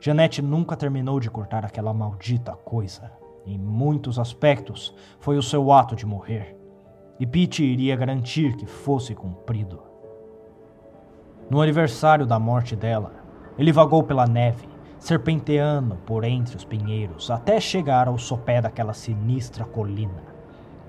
Janete 0.00 0.42
nunca 0.42 0.76
terminou 0.76 1.18
de 1.18 1.30
cortar 1.30 1.64
aquela 1.64 1.94
maldita 1.94 2.52
coisa. 2.52 3.10
Em 3.46 3.58
muitos 3.58 4.18
aspectos, 4.18 4.94
foi 5.18 5.38
o 5.38 5.42
seu 5.42 5.72
ato 5.72 5.96
de 5.96 6.04
morrer. 6.04 6.56
E 7.18 7.26
Pete 7.26 7.64
iria 7.64 7.96
garantir 7.96 8.56
que 8.56 8.66
fosse 8.66 9.14
cumprido. 9.14 9.85
No 11.48 11.60
aniversário 11.60 12.26
da 12.26 12.38
morte 12.38 12.74
dela, 12.74 13.12
ele 13.58 13.72
vagou 13.72 14.02
pela 14.02 14.26
neve, 14.26 14.68
serpenteando 14.98 15.96
por 16.06 16.24
entre 16.24 16.56
os 16.56 16.64
pinheiros, 16.64 17.30
até 17.30 17.60
chegar 17.60 18.08
ao 18.08 18.18
sopé 18.18 18.60
daquela 18.60 18.92
sinistra 18.92 19.64
colina. 19.64 20.36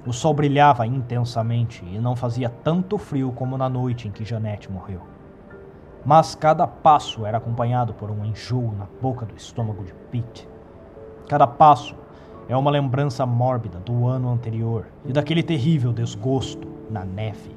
O 0.06 0.14
sol 0.14 0.34
brilhava 0.34 0.88
intensamente 0.88 1.84
e 1.86 2.00
não 2.00 2.16
fazia 2.16 2.50
tanto 2.50 2.98
frio 2.98 3.32
como 3.32 3.58
na 3.58 3.70
noite 3.70 4.08
em 4.08 4.12
que 4.12 4.26
Janete 4.26 4.72
morreu 4.72 5.02
mas 6.08 6.36
cada 6.36 6.66
passo 6.66 7.26
era 7.26 7.38
acompanhado 7.38 7.94
por 7.94 8.10
um 8.10 8.24
enjoo 8.24 8.74
na 8.78 8.88
boca 9.02 9.26
do 9.26 9.36
estômago 9.36 9.84
de 9.84 9.94
Pete. 10.10 10.48
Cada 11.28 11.46
passo 11.46 11.96
é 12.48 12.56
uma 12.56 12.72
lembrança 12.72 13.26
mórbida 13.26 13.78
do 13.80 14.08
ano 14.08 14.30
anterior 14.32 14.88
e 15.04 15.12
daquele 15.12 15.44
terrível 15.44 15.92
desgosto 15.92 16.66
na 16.90 17.04
neve. 17.04 17.52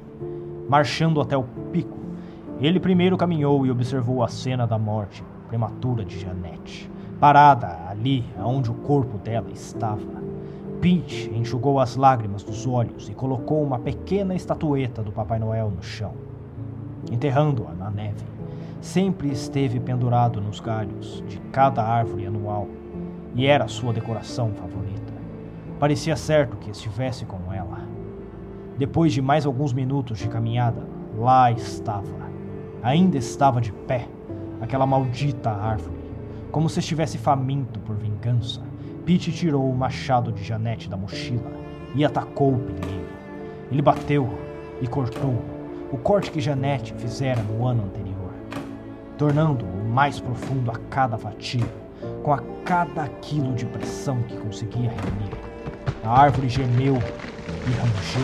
Marchando 0.67 1.21
até 1.21 1.37
o 1.37 1.43
pico, 1.71 1.97
ele 2.65 2.79
primeiro 2.79 3.17
caminhou 3.17 3.65
e 3.65 3.71
observou 3.71 4.23
a 4.23 4.27
cena 4.27 4.65
da 4.65 4.77
morte 4.77 5.23
prematura 5.47 6.05
de 6.05 6.19
Janete, 6.19 6.89
parada 7.19 7.89
ali 7.89 8.23
onde 8.37 8.71
o 8.71 8.75
corpo 8.75 9.17
dela 9.17 9.49
estava. 9.51 10.21
Pete 10.79 11.31
enxugou 11.33 11.79
as 11.79 11.95
lágrimas 11.95 12.43
dos 12.43 12.65
olhos 12.65 13.09
e 13.09 13.13
colocou 13.13 13.63
uma 13.63 13.77
pequena 13.79 14.33
estatueta 14.33 15.03
do 15.03 15.11
Papai 15.11 15.39
Noel 15.39 15.69
no 15.69 15.83
chão, 15.83 16.13
enterrando-a 17.11 17.73
na 17.73 17.89
neve 17.89 18.31
sempre 18.81 19.29
esteve 19.29 19.79
pendurado 19.79 20.41
nos 20.41 20.59
galhos 20.59 21.23
de 21.27 21.37
cada 21.51 21.83
árvore 21.83 22.25
anual 22.25 22.67
e 23.35 23.45
era 23.45 23.67
sua 23.67 23.93
decoração 23.93 24.51
favorita. 24.53 25.13
Parecia 25.79 26.15
certo 26.15 26.57
que 26.57 26.71
estivesse 26.71 27.25
com 27.25 27.53
ela. 27.53 27.79
Depois 28.77 29.13
de 29.13 29.21
mais 29.21 29.45
alguns 29.45 29.71
minutos 29.71 30.17
de 30.17 30.27
caminhada, 30.27 30.83
lá 31.17 31.51
estava. 31.51 32.30
Ainda 32.83 33.17
estava 33.17 33.61
de 33.61 33.71
pé, 33.71 34.07
aquela 34.59 34.85
maldita 34.85 35.49
árvore, 35.51 35.95
como 36.51 36.69
se 36.69 36.79
estivesse 36.79 37.17
faminto 37.17 37.79
por 37.79 37.95
vingança. 37.95 38.61
Pete 39.05 39.31
tirou 39.31 39.69
o 39.69 39.75
machado 39.75 40.31
de 40.31 40.43
Janete 40.43 40.89
da 40.89 40.97
mochila 40.97 41.51
e 41.95 42.05
atacou 42.05 42.53
o 42.53 42.59
pinheiro. 42.59 43.09
Ele 43.71 43.81
bateu 43.81 44.29
e 44.81 44.87
cortou 44.87 45.35
o 45.91 45.97
corte 45.97 46.31
que 46.31 46.41
Janete 46.41 46.93
fizera 46.93 47.41
no 47.41 47.65
ano 47.65 47.85
anterior 47.85 48.11
tornando-o 49.21 49.87
mais 49.87 50.19
profundo 50.19 50.71
a 50.71 50.75
cada 50.89 51.15
fatia, 51.15 51.63
com 52.23 52.33
a 52.33 52.39
cada 52.65 53.07
quilo 53.07 53.53
de 53.53 53.67
pressão 53.67 54.19
que 54.23 54.35
conseguia 54.35 54.89
reunir. 54.89 55.37
A 56.03 56.21
árvore 56.21 56.49
gemeu 56.49 56.95
e 56.95 57.71
rangeu, 57.71 58.23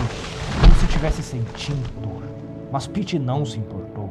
como 0.59 0.73
se 0.73 0.85
estivesse 0.85 1.21
sentindo 1.21 1.87
dor. 2.01 2.23
Mas 2.71 2.87
Pete 2.87 3.19
não 3.19 3.45
se 3.45 3.59
importou. 3.59 4.09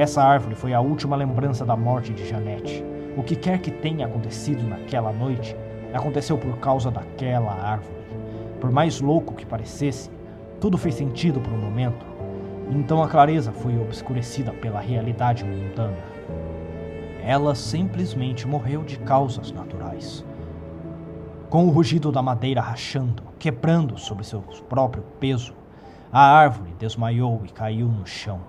Essa 0.00 0.22
árvore 0.22 0.54
foi 0.54 0.72
a 0.72 0.80
última 0.80 1.14
lembrança 1.14 1.62
da 1.62 1.76
morte 1.76 2.14
de 2.14 2.26
Janete. 2.26 2.82
O 3.18 3.22
que 3.22 3.36
quer 3.36 3.58
que 3.58 3.70
tenha 3.70 4.06
acontecido 4.06 4.66
naquela 4.66 5.12
noite, 5.12 5.54
aconteceu 5.92 6.38
por 6.38 6.56
causa 6.56 6.90
daquela 6.90 7.52
árvore. 7.52 8.00
Por 8.58 8.72
mais 8.72 8.98
louco 9.02 9.34
que 9.34 9.44
parecesse, 9.44 10.10
tudo 10.58 10.78
fez 10.78 10.94
sentido 10.94 11.38
por 11.38 11.52
um 11.52 11.58
momento. 11.58 12.06
Então 12.70 13.02
a 13.02 13.08
clareza 13.08 13.52
foi 13.52 13.78
obscurecida 13.78 14.54
pela 14.54 14.80
realidade 14.80 15.44
mundana. 15.44 15.98
Ela 17.22 17.54
simplesmente 17.54 18.48
morreu 18.48 18.82
de 18.82 18.98
causas 19.00 19.52
naturais. 19.52 20.24
Com 21.50 21.66
o 21.66 21.70
rugido 21.70 22.10
da 22.10 22.22
madeira 22.22 22.62
rachando, 22.62 23.22
quebrando 23.38 23.98
sobre 23.98 24.24
seu 24.24 24.40
próprio 24.66 25.02
peso, 25.20 25.52
a 26.10 26.22
árvore 26.22 26.74
desmaiou 26.78 27.42
e 27.44 27.50
caiu 27.50 27.86
no 27.86 28.06
chão, 28.06 28.40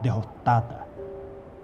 derrotada. 0.00 0.83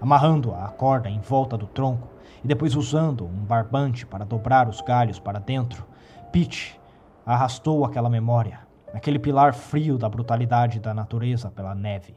Amarrando-a 0.01 0.67
corda 0.69 1.09
em 1.09 1.19
volta 1.19 1.55
do 1.55 1.67
tronco 1.67 2.09
e 2.43 2.47
depois 2.47 2.75
usando 2.75 3.23
um 3.25 3.45
barbante 3.45 4.05
para 4.05 4.25
dobrar 4.25 4.67
os 4.67 4.81
galhos 4.81 5.19
para 5.19 5.39
dentro, 5.39 5.85
Pete 6.31 6.79
arrastou 7.25 7.85
aquela 7.85 8.09
memória, 8.09 8.59
aquele 8.93 9.19
pilar 9.19 9.53
frio 9.53 9.97
da 9.97 10.09
brutalidade 10.09 10.79
da 10.79 10.93
natureza 10.93 11.51
pela 11.51 11.75
neve, 11.75 12.15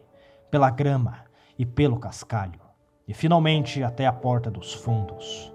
pela 0.51 0.71
grama 0.71 1.19
e 1.59 1.67
pelo 1.67 1.99
cascalho 1.99 2.65
e 3.07 3.13
finalmente 3.13 3.83
até 3.83 4.07
a 4.07 4.13
porta 4.13 4.51
dos 4.51 4.73
fundos. 4.73 5.53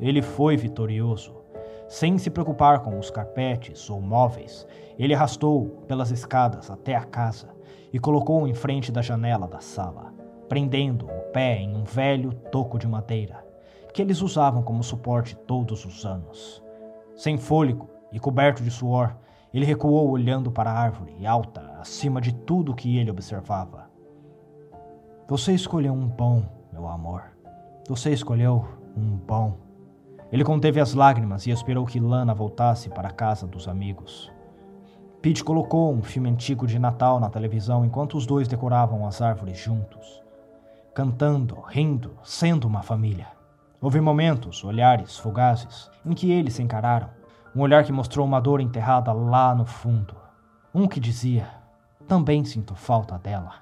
Ele 0.00 0.22
foi 0.22 0.56
vitorioso. 0.56 1.34
Sem 1.88 2.18
se 2.18 2.30
preocupar 2.30 2.80
com 2.80 2.98
os 2.98 3.10
carpetes 3.10 3.88
ou 3.88 4.00
móveis, 4.00 4.66
ele 4.98 5.14
arrastou 5.14 5.84
pelas 5.86 6.10
escadas 6.10 6.70
até 6.70 6.96
a 6.96 7.04
casa 7.04 7.48
e 7.92 7.98
colocou 7.98 8.48
em 8.48 8.54
frente 8.54 8.90
da 8.90 9.02
janela 9.02 9.46
da 9.46 9.60
sala, 9.60 10.12
prendendo 10.48 11.06
o 11.06 11.32
pé 11.32 11.58
em 11.58 11.76
um 11.76 11.84
velho 11.84 12.32
toco 12.50 12.78
de 12.78 12.86
madeira 12.86 13.46
que 13.96 14.02
eles 14.02 14.20
usavam 14.20 14.62
como 14.62 14.84
suporte 14.84 15.34
todos 15.34 15.86
os 15.86 16.04
anos. 16.04 16.62
Sem 17.16 17.38
fôlego 17.38 17.88
e 18.12 18.20
coberto 18.20 18.62
de 18.62 18.70
suor, 18.70 19.16
ele 19.54 19.64
recuou 19.64 20.10
olhando 20.10 20.52
para 20.52 20.70
a 20.70 20.78
árvore 20.78 21.26
alta 21.26 21.62
acima 21.80 22.20
de 22.20 22.34
tudo 22.34 22.74
que 22.74 22.98
ele 22.98 23.10
observava. 23.10 23.88
Você 25.26 25.54
escolheu 25.54 25.94
um 25.94 26.06
bom 26.06 26.42
meu 26.70 26.86
amor. 26.86 27.22
Você 27.88 28.12
escolheu 28.12 28.68
um 28.94 29.16
bom. 29.16 29.54
Ele 30.30 30.44
conteve 30.44 30.78
as 30.78 30.92
lágrimas 30.92 31.46
e 31.46 31.50
esperou 31.50 31.86
que 31.86 31.98
Lana 31.98 32.34
voltasse 32.34 32.90
para 32.90 33.08
a 33.08 33.12
casa 33.12 33.46
dos 33.46 33.66
amigos. 33.66 34.30
Pete 35.22 35.42
colocou 35.42 35.90
um 35.90 36.02
filme 36.02 36.28
antigo 36.28 36.66
de 36.66 36.78
Natal 36.78 37.18
na 37.18 37.30
televisão 37.30 37.82
enquanto 37.82 38.18
os 38.18 38.26
dois 38.26 38.46
decoravam 38.46 39.06
as 39.06 39.22
árvores 39.22 39.56
juntos, 39.56 40.22
cantando, 40.96 41.60
rindo, 41.60 42.12
sendo 42.24 42.66
uma 42.66 42.80
família. 42.80 43.26
Houve 43.82 44.00
momentos, 44.00 44.64
olhares 44.64 45.18
fugazes, 45.18 45.90
em 46.06 46.14
que 46.14 46.32
eles 46.32 46.54
se 46.54 46.62
encararam. 46.62 47.10
Um 47.54 47.60
olhar 47.60 47.84
que 47.84 47.92
mostrou 47.92 48.24
uma 48.24 48.40
dor 48.40 48.62
enterrada 48.62 49.12
lá 49.12 49.54
no 49.54 49.66
fundo. 49.66 50.16
Um 50.74 50.88
que 50.88 50.98
dizia: 50.98 51.50
Também 52.08 52.46
sinto 52.46 52.74
falta 52.74 53.18
dela. 53.18 53.56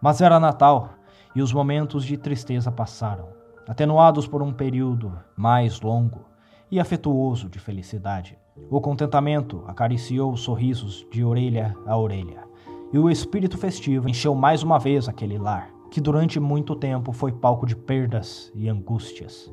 Mas 0.00 0.20
era 0.20 0.38
Natal 0.38 0.90
e 1.34 1.42
os 1.42 1.52
momentos 1.52 2.04
de 2.04 2.16
tristeza 2.16 2.70
passaram, 2.70 3.30
atenuados 3.66 4.28
por 4.28 4.40
um 4.40 4.52
período 4.52 5.18
mais 5.36 5.80
longo 5.80 6.26
e 6.70 6.78
afetuoso 6.78 7.48
de 7.48 7.58
felicidade. 7.58 8.38
O 8.70 8.80
contentamento 8.80 9.64
acariciou 9.66 10.32
os 10.32 10.42
sorrisos 10.42 11.04
de 11.10 11.24
orelha 11.24 11.74
a 11.84 11.96
orelha, 11.96 12.44
e 12.92 13.00
o 13.00 13.10
espírito 13.10 13.58
festivo 13.58 14.08
encheu 14.08 14.32
mais 14.32 14.62
uma 14.62 14.78
vez 14.78 15.08
aquele 15.08 15.38
lar, 15.38 15.71
que 15.92 16.00
durante 16.00 16.40
muito 16.40 16.74
tempo 16.74 17.12
foi 17.12 17.30
palco 17.30 17.66
de 17.66 17.76
perdas 17.76 18.50
e 18.54 18.66
angústias. 18.66 19.52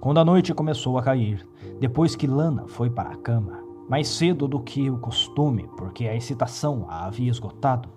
Quando 0.00 0.20
a 0.20 0.24
noite 0.24 0.54
começou 0.54 0.96
a 0.96 1.02
cair, 1.02 1.44
depois 1.80 2.14
que 2.14 2.28
Lana 2.28 2.68
foi 2.68 2.88
para 2.88 3.10
a 3.10 3.16
cama, 3.16 3.58
mais 3.88 4.06
cedo 4.06 4.46
do 4.46 4.60
que 4.60 4.88
o 4.88 4.96
costume, 4.96 5.68
porque 5.76 6.06
a 6.06 6.14
excitação 6.14 6.86
a 6.88 7.06
havia 7.06 7.28
esgotado, 7.28 7.88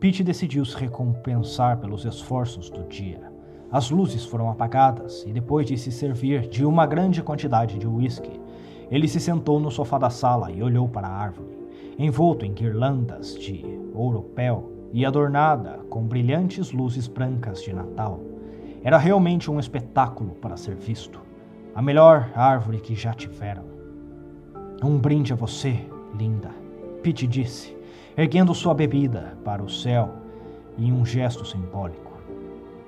Pete 0.00 0.24
decidiu 0.24 0.64
se 0.64 0.76
recompensar 0.76 1.78
pelos 1.78 2.04
esforços 2.04 2.68
do 2.68 2.82
dia. 2.88 3.22
As 3.70 3.88
luzes 3.88 4.24
foram 4.24 4.50
apagadas 4.50 5.22
e 5.28 5.32
depois 5.32 5.68
de 5.68 5.78
se 5.78 5.92
servir 5.92 6.48
de 6.48 6.64
uma 6.64 6.86
grande 6.86 7.22
quantidade 7.22 7.78
de 7.78 7.86
uísque, 7.86 8.40
ele 8.90 9.06
se 9.06 9.20
sentou 9.20 9.60
no 9.60 9.70
sofá 9.70 9.96
da 9.96 10.10
sala 10.10 10.50
e 10.50 10.60
olhou 10.60 10.88
para 10.88 11.06
a 11.06 11.16
árvore, 11.16 11.56
envolto 11.96 12.44
em 12.44 12.52
guirlandas 12.52 13.36
de 13.36 13.64
ouropel 13.94 14.79
e 14.92 15.04
adornada 15.04 15.80
com 15.88 16.02
brilhantes 16.02 16.72
luzes 16.72 17.06
brancas 17.06 17.62
de 17.62 17.72
Natal. 17.72 18.20
Era 18.82 18.98
realmente 18.98 19.50
um 19.50 19.58
espetáculo 19.58 20.32
para 20.34 20.56
ser 20.56 20.76
visto. 20.76 21.20
A 21.74 21.82
melhor 21.82 22.30
árvore 22.34 22.80
que 22.80 22.94
já 22.94 23.12
tiveram. 23.12 23.64
Um 24.82 24.98
brinde 24.98 25.32
a 25.32 25.36
você, 25.36 25.86
linda, 26.18 26.50
Pete 27.02 27.26
disse, 27.26 27.76
erguendo 28.16 28.54
sua 28.54 28.74
bebida 28.74 29.38
para 29.44 29.62
o 29.62 29.68
céu 29.68 30.10
em 30.78 30.92
um 30.92 31.04
gesto 31.04 31.44
simbólico 31.44 32.10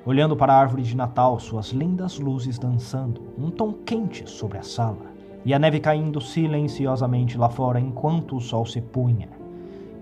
olhando 0.04 0.36
para 0.36 0.52
a 0.52 0.58
árvore 0.58 0.82
de 0.82 0.96
Natal, 0.96 1.38
suas 1.38 1.68
lindas 1.68 2.18
luzes 2.18 2.58
dançando, 2.58 3.22
um 3.38 3.50
tom 3.50 3.72
quente 3.72 4.28
sobre 4.28 4.58
a 4.58 4.62
sala, 4.62 5.12
e 5.44 5.54
a 5.54 5.58
neve 5.58 5.80
caindo 5.80 6.20
silenciosamente 6.20 7.38
lá 7.38 7.48
fora 7.48 7.80
enquanto 7.80 8.36
o 8.36 8.40
sol 8.40 8.66
se 8.66 8.80
punha. 8.80 9.28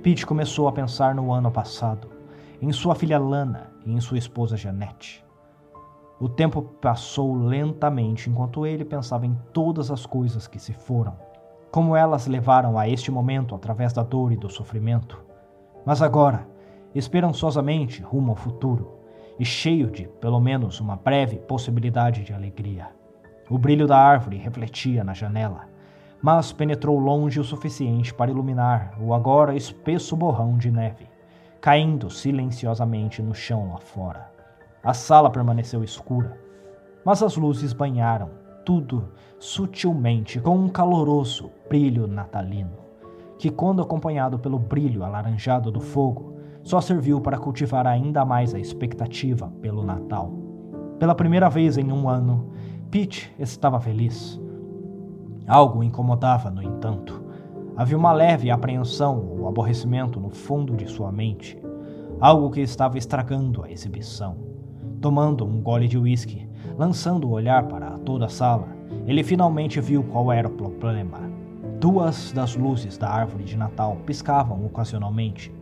Pete 0.02 0.24
começou 0.24 0.66
a 0.66 0.72
pensar 0.72 1.14
no 1.14 1.30
ano 1.30 1.50
passado, 1.50 2.08
em 2.62 2.72
sua 2.72 2.94
filha 2.94 3.18
Lana 3.18 3.70
e 3.84 3.92
em 3.92 4.00
sua 4.00 4.16
esposa 4.16 4.56
Janete. 4.56 5.22
O 6.18 6.26
tempo 6.26 6.62
passou 6.62 7.34
lentamente 7.34 8.30
enquanto 8.30 8.64
ele 8.64 8.82
pensava 8.82 9.26
em 9.26 9.38
todas 9.52 9.90
as 9.90 10.06
coisas 10.06 10.46
que 10.46 10.58
se 10.58 10.72
foram, 10.72 11.18
como 11.70 11.94
elas 11.94 12.26
levaram 12.26 12.78
a 12.78 12.88
este 12.88 13.10
momento 13.10 13.54
através 13.54 13.92
da 13.92 14.02
dor 14.02 14.32
e 14.32 14.38
do 14.38 14.48
sofrimento. 14.48 15.22
Mas 15.84 16.00
agora, 16.00 16.48
esperançosamente 16.94 18.00
rumo 18.00 18.30
ao 18.30 18.36
futuro, 18.36 18.96
e 19.38 19.44
cheio 19.44 19.90
de, 19.90 20.08
pelo 20.18 20.40
menos, 20.40 20.80
uma 20.80 20.96
breve 20.96 21.36
possibilidade 21.36 22.24
de 22.24 22.32
alegria. 22.32 22.88
O 23.50 23.58
brilho 23.58 23.86
da 23.86 23.98
árvore 23.98 24.38
refletia 24.38 25.04
na 25.04 25.12
janela, 25.12 25.68
mas 26.22 26.52
penetrou 26.52 26.98
longe 26.98 27.40
o 27.40 27.44
suficiente 27.44 28.12
para 28.12 28.30
iluminar 28.30 28.96
o 29.00 29.14
agora 29.14 29.56
espesso 29.56 30.16
borrão 30.16 30.58
de 30.58 30.70
neve, 30.70 31.08
caindo 31.60 32.10
silenciosamente 32.10 33.22
no 33.22 33.34
chão 33.34 33.72
lá 33.72 33.78
fora. 33.78 34.30
A 34.82 34.94
sala 34.94 35.30
permaneceu 35.30 35.82
escura, 35.84 36.38
mas 37.04 37.22
as 37.22 37.36
luzes 37.36 37.72
banharam 37.72 38.30
tudo 38.64 39.08
sutilmente 39.38 40.38
com 40.38 40.56
um 40.56 40.68
caloroso 40.68 41.50
brilho 41.68 42.06
natalino, 42.06 42.78
que, 43.38 43.50
quando 43.50 43.82
acompanhado 43.82 44.38
pelo 44.38 44.58
brilho 44.58 45.02
alaranjado 45.02 45.70
do 45.70 45.80
fogo, 45.80 46.36
só 46.62 46.80
serviu 46.80 47.20
para 47.20 47.38
cultivar 47.38 47.86
ainda 47.86 48.24
mais 48.24 48.54
a 48.54 48.58
expectativa 48.58 49.50
pelo 49.62 49.82
Natal. 49.82 50.30
Pela 50.98 51.14
primeira 51.14 51.48
vez 51.48 51.78
em 51.78 51.90
um 51.90 52.08
ano, 52.08 52.50
Pete 52.90 53.34
estava 53.38 53.80
feliz. 53.80 54.38
Algo 55.50 55.82
incomodava, 55.82 56.48
no 56.48 56.62
entanto. 56.62 57.20
Havia 57.76 57.98
uma 57.98 58.12
leve 58.12 58.52
apreensão 58.52 59.18
ou 59.36 59.48
aborrecimento 59.48 60.20
no 60.20 60.30
fundo 60.30 60.76
de 60.76 60.86
sua 60.86 61.10
mente, 61.10 61.60
algo 62.20 62.52
que 62.52 62.60
estava 62.60 62.96
estragando 62.96 63.64
a 63.64 63.68
exibição. 63.68 64.36
Tomando 65.00 65.44
um 65.44 65.60
gole 65.60 65.88
de 65.88 65.98
uísque, 65.98 66.48
lançando 66.78 67.26
o 67.26 67.32
olhar 67.32 67.64
para 67.64 67.98
toda 67.98 68.26
a 68.26 68.28
sala, 68.28 68.68
ele 69.08 69.24
finalmente 69.24 69.80
viu 69.80 70.04
qual 70.04 70.30
era 70.30 70.46
o 70.46 70.52
problema. 70.52 71.18
Duas 71.80 72.30
das 72.30 72.54
luzes 72.54 72.96
da 72.96 73.10
árvore 73.10 73.42
de 73.42 73.56
Natal 73.56 73.96
piscavam 74.06 74.64
ocasionalmente, 74.64 75.52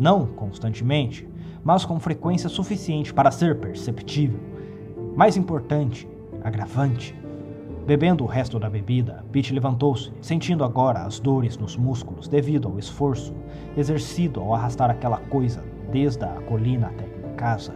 não 0.00 0.24
constantemente, 0.24 1.28
mas 1.62 1.84
com 1.84 2.00
frequência 2.00 2.48
suficiente 2.48 3.12
para 3.12 3.30
ser 3.30 3.60
perceptível. 3.60 4.40
Mais 5.14 5.36
importante, 5.36 6.08
agravante. 6.42 7.14
Bebendo 7.88 8.22
o 8.22 8.26
resto 8.26 8.58
da 8.58 8.68
bebida, 8.68 9.24
Pete 9.32 9.54
levantou-se, 9.54 10.12
sentindo 10.20 10.62
agora 10.62 11.04
as 11.06 11.18
dores 11.18 11.56
nos 11.56 11.74
músculos 11.74 12.28
devido 12.28 12.68
ao 12.68 12.78
esforço 12.78 13.34
exercido 13.74 14.40
ao 14.40 14.54
arrastar 14.54 14.90
aquela 14.90 15.16
coisa 15.16 15.64
desde 15.90 16.22
a 16.22 16.34
colina 16.42 16.88
até 16.88 17.08
casa. 17.34 17.72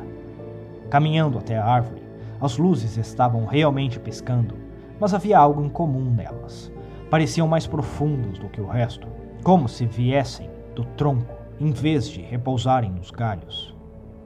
Caminhando 0.91 1.39
até 1.39 1.57
a 1.57 1.65
árvore, 1.65 2.03
as 2.43 2.59
luzes 2.59 2.99
estavam 2.99 3.47
realmente 3.47 3.99
piscando, 3.99 4.55
mas 5.01 5.15
havia 5.15 5.39
algo 5.39 5.65
em 5.65 5.71
comum 5.71 6.11
nelas. 6.11 6.71
Pareciam 7.09 7.49
mais 7.49 7.67
profundos 7.67 8.39
do 8.39 8.51
que 8.51 8.61
o 8.61 8.67
resto, 8.67 9.09
como 9.43 9.67
se 9.67 9.87
viessem 9.87 10.51
do 10.75 10.85
tronco 10.85 11.35
em 11.59 11.71
vez 11.71 12.07
de 12.07 12.21
repousarem 12.21 12.91
nos 12.91 13.11
galhos. 13.11 13.75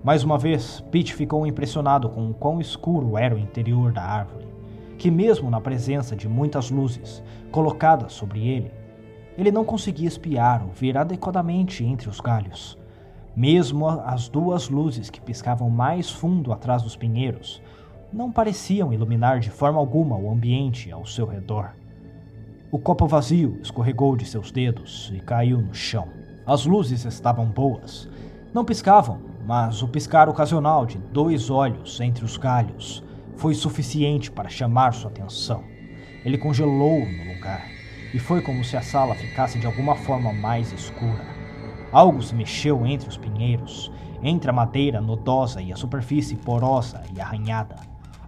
Mais 0.03 0.25
uma 0.25 0.37
vez, 0.37 0.81
Pete 0.91 1.15
ficou 1.15 1.47
impressionado 1.47 2.09
com 2.09 2.29
o 2.29 2.35
quão 2.35 2.61
escuro 2.61 3.17
era 3.17 3.37
o 3.37 3.39
interior 3.39 3.93
da 3.93 4.03
árvore, 4.03 4.46
que, 4.97 5.11
mesmo 5.11 5.51
na 5.51 5.61
presença 5.61 6.17
de 6.17 6.29
muitas 6.29 6.71
luzes 6.71 7.23
colocadas 7.51 8.13
sobre 8.13 8.47
ele, 8.47 8.73
ele 9.37 9.53
não 9.53 9.65
conseguia 9.65 10.09
espiar 10.09 10.63
ou 10.63 10.71
ver 10.71 10.97
adequadamente 10.97 11.85
entre 11.85 12.09
os 12.09 12.21
galhos. 12.21 12.79
Mesmo 13.35 13.87
as 13.87 14.29
duas 14.29 14.71
luzes 14.71 15.11
que 15.11 15.21
piscavam 15.21 15.69
mais 15.69 16.11
fundo 16.11 16.53
atrás 16.53 16.83
dos 16.83 16.97
pinheiros 16.97 17.63
não 18.11 18.33
pareciam 18.33 18.93
iluminar 18.93 19.41
de 19.41 19.51
forma 19.51 19.79
alguma 19.79 20.17
o 20.17 20.31
ambiente 20.31 20.91
ao 20.91 21.05
seu 21.05 21.27
redor. 21.27 21.73
O 22.71 22.79
copo 22.79 23.07
vazio 23.07 23.59
escorregou 23.63 24.17
de 24.17 24.25
seus 24.25 24.51
dedos 24.51 25.13
e 25.15 25.21
caiu 25.21 25.61
no 25.61 25.75
chão. 25.75 26.09
As 26.47 26.65
luzes 26.65 27.05
estavam 27.05 27.47
boas. 27.47 28.09
Não 28.55 28.65
piscavam, 28.65 29.21
mas 29.47 29.83
o 29.83 29.89
piscar 29.89 30.29
ocasional 30.29 30.87
de 30.87 30.97
dois 30.97 31.51
olhos 31.51 32.01
entre 32.01 32.25
os 32.25 32.37
galhos 32.37 33.05
foi 33.37 33.55
suficiente 33.55 34.31
para 34.31 34.49
chamar 34.49 34.93
sua 34.95 35.11
atenção. 35.11 35.65
Ele 36.25 36.39
congelou 36.39 37.01
no 37.01 37.35
lugar, 37.35 37.67
e 38.13 38.19
foi 38.19 38.41
como 38.43 38.65
se 38.65 38.77
a 38.77 38.83
sala 38.83 39.15
ficasse 39.15 39.59
de 39.59 39.67
alguma 39.67 39.95
forma 39.95 40.33
mais 40.33 40.73
escura. 40.73 41.25
Algo 41.93 42.23
se 42.23 42.35
mexeu 42.35 42.87
entre 42.87 43.09
os 43.09 43.17
pinheiros, 43.17 43.93
entre 44.23 44.51
a 44.51 44.53
madeira 44.53 45.01
nodosa 45.01 45.63
e 45.63 45.73
a 45.73 45.77
superfície 45.77 46.37
porosa 46.37 47.03
e 47.15 47.21
arranhada. 47.21 47.77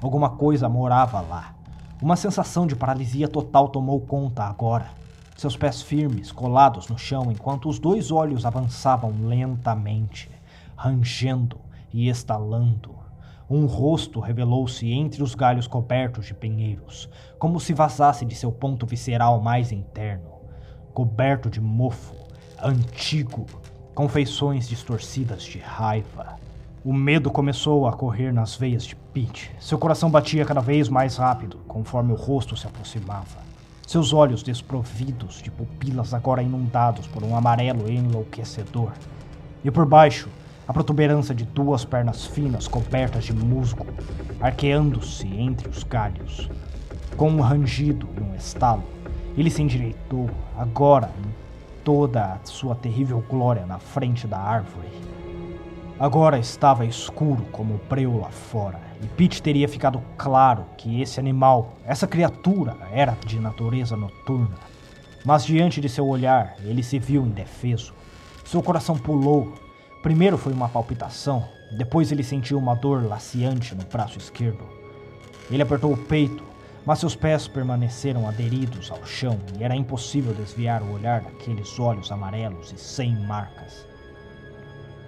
Alguma 0.01 0.31
coisa 0.31 0.69
morava 0.69 1.21
lá. 1.21 1.55
Uma 2.01 2.15
sensação 2.15 2.67
de 2.67 2.77
paralisia 2.77 3.27
total 3.27 3.69
tomou 3.69 4.01
conta 4.01 4.45
agora 4.45 4.99
seus 5.39 5.57
pés 5.57 5.81
firmes 5.81 6.33
colados 6.33 6.89
no 6.89 6.99
chão 6.99 7.31
enquanto 7.31 7.69
os 7.69 7.79
dois 7.79 8.11
olhos 8.11 8.45
avançavam 8.45 9.15
lentamente, 9.23 10.29
rangendo 10.77 11.61
e 11.95 12.09
estalando. 12.09 13.08
Um 13.51 13.67
rosto 13.67 14.21
revelou-se 14.21 14.91
entre 14.91 15.23
os 15.23 15.35
galhos 15.35 15.67
cobertos 15.67 16.27
de 16.27 16.35
pinheiros, 16.35 17.09
como 17.39 17.59
se 17.59 17.73
vazasse 17.73 18.25
de 18.25 18.35
seu 18.35 18.53
ponto 18.53 18.87
visceral 18.87 19.41
mais 19.41 19.73
interno, 19.73 20.31
coberto 20.93 21.49
de 21.49 21.61
mofo, 21.61 22.15
antigo, 22.63 23.47
com 23.95 24.09
feições 24.09 24.69
distorcidas 24.69 25.43
de 25.43 25.59
raiva. 25.59 26.37
O 26.85 26.93
medo 26.93 27.31
começou 27.31 27.87
a 27.87 27.93
correr 27.93 28.33
nas 28.33 28.55
veias 28.55 28.85
de 28.85 28.95
Pete. 28.95 29.51
Seu 29.59 29.79
coração 29.79 30.11
batia 30.11 30.45
cada 30.45 30.61
vez 30.61 30.89
mais 30.89 31.17
rápido 31.17 31.59
conforme 31.67 32.13
o 32.13 32.17
rosto 32.17 32.57
se 32.57 32.67
aproximava 32.67 33.49
seus 33.89 34.13
olhos 34.13 34.43
desprovidos 34.43 35.41
de 35.41 35.51
pupilas 35.51 36.13
agora 36.13 36.43
inundados 36.43 37.07
por 37.07 37.25
um 37.25 37.35
amarelo 37.35 37.91
enlouquecedor. 37.91 38.93
E 39.65 39.71
por 39.71 39.87
baixo, 39.87 40.29
a 40.69 40.73
protuberância 40.73 41.35
de 41.35 41.47
duas 41.47 41.83
pernas 41.83 42.27
finas 42.27 42.69
cobertas 42.69 43.25
de 43.25 43.33
musgo, 43.33 43.87
arqueando-se 44.39 45.27
entre 45.27 45.67
os 45.67 45.83
galhos. 45.83 46.51
Com 47.17 47.31
um 47.31 47.41
rangido 47.41 48.07
e 48.19 48.21
um 48.21 48.35
estalo, 48.37 48.85
ele 49.35 49.51
se 49.51 49.63
endireitou, 49.63 50.29
agora 50.59 51.11
toda 51.83 52.35
a 52.35 52.39
sua 52.45 52.75
terrível 52.75 53.25
glória 53.31 53.65
na 53.65 53.79
frente 53.79 54.27
da 54.27 54.39
árvore. 54.39 54.89
Agora 55.99 56.39
estava 56.39 56.85
escuro 56.85 57.47
como 57.51 57.75
o 57.75 57.81
breu 57.89 58.19
lá 58.19 58.29
fora, 58.31 58.79
e 59.03 59.07
Pete 59.07 59.43
teria 59.43 59.67
ficado 59.67 60.03
claro 60.19 60.67
que 60.77 61.01
esse 61.01 61.19
animal, 61.19 61.79
essa 61.87 62.07
criatura, 62.07 62.77
era 62.93 63.17
de 63.25 63.41
natureza 63.41 63.97
noturna. 63.97 64.55
Mas 65.25 65.47
diante 65.47 65.81
de 65.81 65.89
seu 65.89 66.07
olhar, 66.07 66.57
ele 66.63 66.83
se 66.83 66.99
viu 66.99 67.25
indefeso. 67.25 67.95
Seu 68.45 68.63
coração 68.63 68.97
pulou. 68.97 69.55
Primeiro 70.03 70.39
foi 70.39 70.53
uma 70.53 70.69
palpitação, 70.69 71.49
depois 71.73 72.13
ele 72.13 72.23
sentiu 72.23 72.57
uma 72.57 72.75
dor 72.75 73.05
laciante 73.05 73.75
no 73.75 73.85
braço 73.85 74.17
esquerdo. 74.17 74.65
Ele 75.51 75.63
apertou 75.63 75.93
o 75.93 75.97
peito, 75.97 76.45
mas 76.87 77.01
seus 77.01 77.17
pés 77.17 77.49
permaneceram 77.49 78.29
aderidos 78.29 78.91
ao 78.91 79.05
chão 79.05 79.39
e 79.59 79.65
era 79.65 79.75
impossível 79.75 80.33
desviar 80.33 80.83
o 80.83 80.93
olhar 80.93 81.21
daqueles 81.21 81.79
olhos 81.79 82.13
amarelos 82.13 82.73
e 82.73 82.79
sem 82.79 83.15
marcas. 83.27 83.87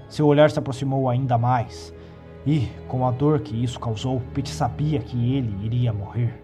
Seu 0.08 0.26
olhar 0.26 0.50
se 0.50 0.58
aproximou 0.58 1.08
ainda 1.08 1.38
mais, 1.38 1.94
e, 2.44 2.68
com 2.88 3.06
a 3.06 3.10
dor 3.10 3.40
que 3.40 3.62
isso 3.62 3.78
causou, 3.78 4.20
Pete 4.34 4.50
sabia 4.50 4.98
que 4.98 5.34
ele 5.34 5.64
iria 5.64 5.92
morrer. 5.92 6.42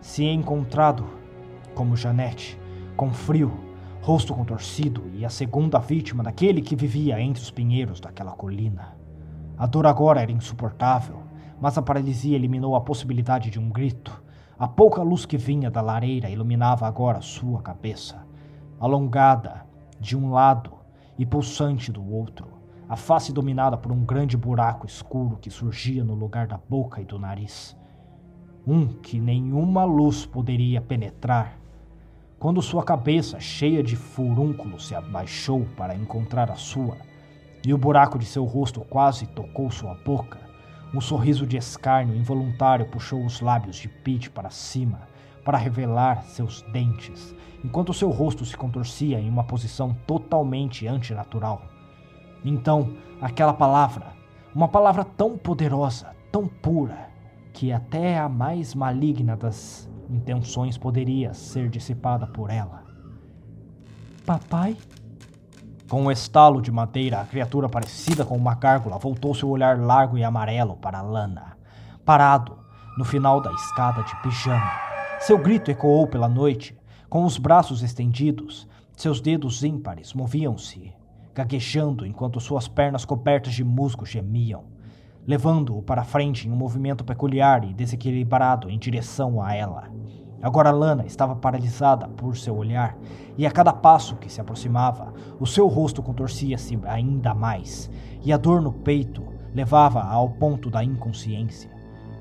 Se 0.00 0.24
encontrado, 0.24 1.06
como 1.74 1.96
Janete, 1.96 2.58
com 2.96 3.10
frio, 3.10 3.52
rosto 4.02 4.34
contorcido 4.34 5.04
e 5.14 5.24
a 5.24 5.30
segunda 5.30 5.78
vítima 5.78 6.22
daquele 6.22 6.62
que 6.62 6.76
vivia 6.76 7.20
entre 7.20 7.42
os 7.42 7.50
pinheiros 7.50 8.00
daquela 8.00 8.32
colina. 8.32 8.96
A 9.56 9.66
dor 9.66 9.86
agora 9.86 10.22
era 10.22 10.32
insuportável, 10.32 11.22
mas 11.60 11.76
a 11.76 11.82
paralisia 11.82 12.36
eliminou 12.36 12.74
a 12.74 12.80
possibilidade 12.80 13.50
de 13.50 13.58
um 13.58 13.68
grito. 13.68 14.22
A 14.58 14.66
pouca 14.66 15.02
luz 15.02 15.26
que 15.26 15.36
vinha 15.36 15.70
da 15.70 15.80
lareira 15.80 16.30
iluminava 16.30 16.86
agora 16.86 17.20
sua 17.20 17.60
cabeça, 17.60 18.26
alongada 18.78 19.66
de 19.98 20.16
um 20.16 20.30
lado 20.30 20.72
e 21.18 21.26
pulsante 21.26 21.92
do 21.92 22.02
outro 22.12 22.60
a 22.90 22.96
face 22.96 23.32
dominada 23.32 23.76
por 23.76 23.92
um 23.92 24.04
grande 24.04 24.36
buraco 24.36 24.84
escuro 24.84 25.36
que 25.36 25.48
surgia 25.48 26.02
no 26.02 26.12
lugar 26.12 26.48
da 26.48 26.58
boca 26.58 27.00
e 27.00 27.04
do 27.04 27.20
nariz. 27.20 27.76
Um 28.66 28.88
que 28.88 29.20
nenhuma 29.20 29.84
luz 29.84 30.26
poderia 30.26 30.80
penetrar. 30.80 31.59
Quando 32.40 32.62
sua 32.62 32.82
cabeça, 32.82 33.38
cheia 33.38 33.82
de 33.82 33.94
furúnculos, 33.94 34.86
se 34.86 34.94
abaixou 34.94 35.66
para 35.76 35.94
encontrar 35.94 36.50
a 36.50 36.54
sua, 36.54 36.96
e 37.62 37.74
o 37.74 37.76
buraco 37.76 38.18
de 38.18 38.24
seu 38.24 38.46
rosto 38.46 38.80
quase 38.80 39.26
tocou 39.26 39.70
sua 39.70 39.92
boca, 39.94 40.38
um 40.94 41.02
sorriso 41.02 41.46
de 41.46 41.58
escárnio 41.58 42.16
involuntário 42.16 42.86
puxou 42.86 43.22
os 43.26 43.42
lábios 43.42 43.76
de 43.76 43.90
Pete 43.90 44.30
para 44.30 44.48
cima 44.48 45.02
para 45.44 45.58
revelar 45.58 46.22
seus 46.22 46.62
dentes, 46.72 47.34
enquanto 47.62 47.92
seu 47.92 48.08
rosto 48.08 48.46
se 48.46 48.56
contorcia 48.56 49.20
em 49.20 49.28
uma 49.28 49.44
posição 49.44 49.94
totalmente 50.06 50.86
antinatural. 50.86 51.60
Então, 52.42 52.96
aquela 53.20 53.52
palavra, 53.52 54.14
uma 54.54 54.66
palavra 54.66 55.04
tão 55.04 55.36
poderosa, 55.36 56.16
tão 56.32 56.48
pura, 56.48 57.10
que 57.52 57.70
até 57.70 58.18
a 58.18 58.30
mais 58.30 58.74
maligna 58.74 59.36
das 59.36 59.89
intenções 60.10 60.76
poderia 60.76 61.32
ser 61.32 61.68
dissipada 61.68 62.26
por 62.26 62.50
ela. 62.50 62.84
Papai? 64.26 64.76
Com 65.88 66.02
um 66.02 66.10
estalo 66.10 66.60
de 66.60 66.70
madeira, 66.70 67.20
a 67.20 67.24
criatura 67.24 67.68
parecida 67.68 68.24
com 68.24 68.36
uma 68.36 68.54
gárgula 68.54 68.98
voltou 68.98 69.34
seu 69.34 69.48
olhar 69.48 69.78
largo 69.78 70.16
e 70.16 70.24
amarelo 70.24 70.76
para 70.76 71.02
Lana, 71.02 71.56
parado 72.04 72.58
no 72.96 73.04
final 73.04 73.40
da 73.40 73.52
escada 73.52 74.02
de 74.02 74.14
pijama. 74.22 74.70
Seu 75.20 75.38
grito 75.38 75.70
ecoou 75.70 76.06
pela 76.06 76.28
noite, 76.28 76.78
com 77.08 77.24
os 77.24 77.38
braços 77.38 77.82
estendidos, 77.82 78.68
seus 78.96 79.20
dedos 79.20 79.64
ímpares 79.64 80.12
moviam-se 80.14 80.92
gaguejando 81.34 82.04
enquanto 82.04 82.40
suas 82.40 82.68
pernas 82.68 83.04
cobertas 83.04 83.54
de 83.54 83.64
musgo 83.64 84.04
gemiam, 84.04 84.64
levando-o 85.26 85.82
para 85.82 86.04
frente 86.04 86.46
em 86.46 86.52
um 86.52 86.56
movimento 86.56 87.04
peculiar 87.04 87.64
e 87.64 87.72
desequilibrado 87.72 88.68
em 88.68 88.78
direção 88.78 89.42
a 89.42 89.54
ela. 89.54 89.99
Agora 90.42 90.70
Lana 90.70 91.04
estava 91.04 91.36
paralisada 91.36 92.08
por 92.08 92.36
seu 92.36 92.56
olhar, 92.56 92.96
e 93.36 93.46
a 93.46 93.50
cada 93.50 93.72
passo 93.72 94.16
que 94.16 94.32
se 94.32 94.40
aproximava, 94.40 95.12
o 95.38 95.46
seu 95.46 95.66
rosto 95.68 96.02
contorcia-se 96.02 96.78
ainda 96.84 97.34
mais, 97.34 97.90
e 98.22 98.32
a 98.32 98.36
dor 98.36 98.62
no 98.62 98.72
peito 98.72 99.22
levava 99.54 100.02
ao 100.02 100.30
ponto 100.30 100.70
da 100.70 100.82
inconsciência. 100.82 101.70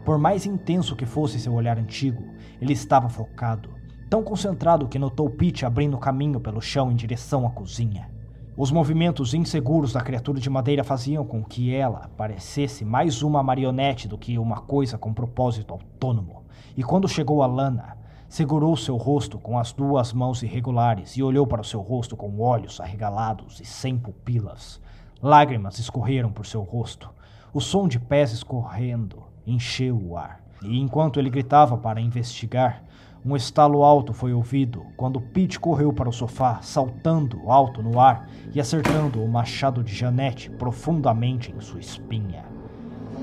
Por 0.04 0.18
mais 0.18 0.46
intenso 0.46 0.96
que 0.96 1.06
fosse 1.06 1.40
seu 1.40 1.54
olhar 1.54 1.78
antigo, 1.78 2.24
ele 2.60 2.74
estava 2.74 3.08
focado, 3.08 3.70
tão 4.10 4.24
concentrado 4.24 4.88
que 4.88 5.00
notou 5.00 5.30
Pete 5.30 5.66
abrindo 5.66 5.98
caminho 5.98 6.40
pelo 6.40 6.62
chão 6.62 6.92
em 6.92 6.96
direção 6.96 7.46
à 7.46 7.50
cozinha. 7.52 8.10
Os 8.58 8.72
movimentos 8.72 9.34
inseguros 9.34 9.94
da 9.94 10.02
criatura 10.02 10.40
de 10.40 10.50
madeira 10.50 10.84
faziam 10.84 11.24
com 11.24 11.42
que 11.42 11.74
ela 11.74 12.10
parecesse 12.18 12.84
mais 12.84 13.22
uma 13.22 13.42
marionete 13.42 14.06
do 14.06 14.18
que 14.18 14.38
uma 14.38 14.58
coisa 14.58 14.98
com 14.98 15.14
propósito 15.14 15.74
autônomo. 15.74 16.44
E 16.76 16.84
quando 16.84 17.08
chegou 17.08 17.42
a 17.42 17.48
Lana, 17.48 17.96
segurou 18.30 18.78
seu 18.78 18.96
rosto 18.96 19.40
com 19.40 19.58
as 19.58 19.74
duas 19.74 20.14
mãos 20.14 20.44
irregulares 20.44 21.18
e 21.18 21.24
olhou 21.24 21.48
para 21.48 21.62
o 21.62 21.66
seu 21.66 21.82
rosto 21.82 22.16
com 22.16 22.40
olhos 22.40 22.80
arregalados 22.80 23.60
e 23.60 23.66
sem 23.66 23.98
pupilas. 23.98 24.80
Lágrimas 25.22 25.80
escorreram 25.80 26.32
por 26.32 26.46
seu 26.46 26.62
rosto. 26.62 27.10
O 27.52 27.60
som 27.60 27.88
de 27.88 28.00
pés 28.00 28.32
escorrendo 28.32 29.24
encheu 29.48 30.00
o 30.00 30.16
ar. 30.16 30.42
E 30.62 30.80
enquanto 30.80 31.20
ele 31.20 31.30
gritava 31.30 31.76
para 31.76 32.00
investigar, 32.00 32.84
um 33.26 33.36
estalo 33.36 33.84
alto 33.84 34.14
foi 34.14 34.32
ouvido 34.32 34.86
quando 34.96 35.20
Pete 35.20 35.60
correu 35.60 35.92
para 35.92 36.08
o 36.08 36.14
sofá, 36.14 36.60
saltando 36.62 37.50
alto 37.52 37.82
no 37.82 38.00
ar 38.00 38.30
e 38.54 38.62
acertando 38.62 39.22
o 39.24 39.28
machado 39.28 39.84
de 39.84 39.94
Janete 39.94 40.50
profundamente 40.52 41.52
em 41.52 41.60
sua 41.60 41.80
espinha. 41.80 42.46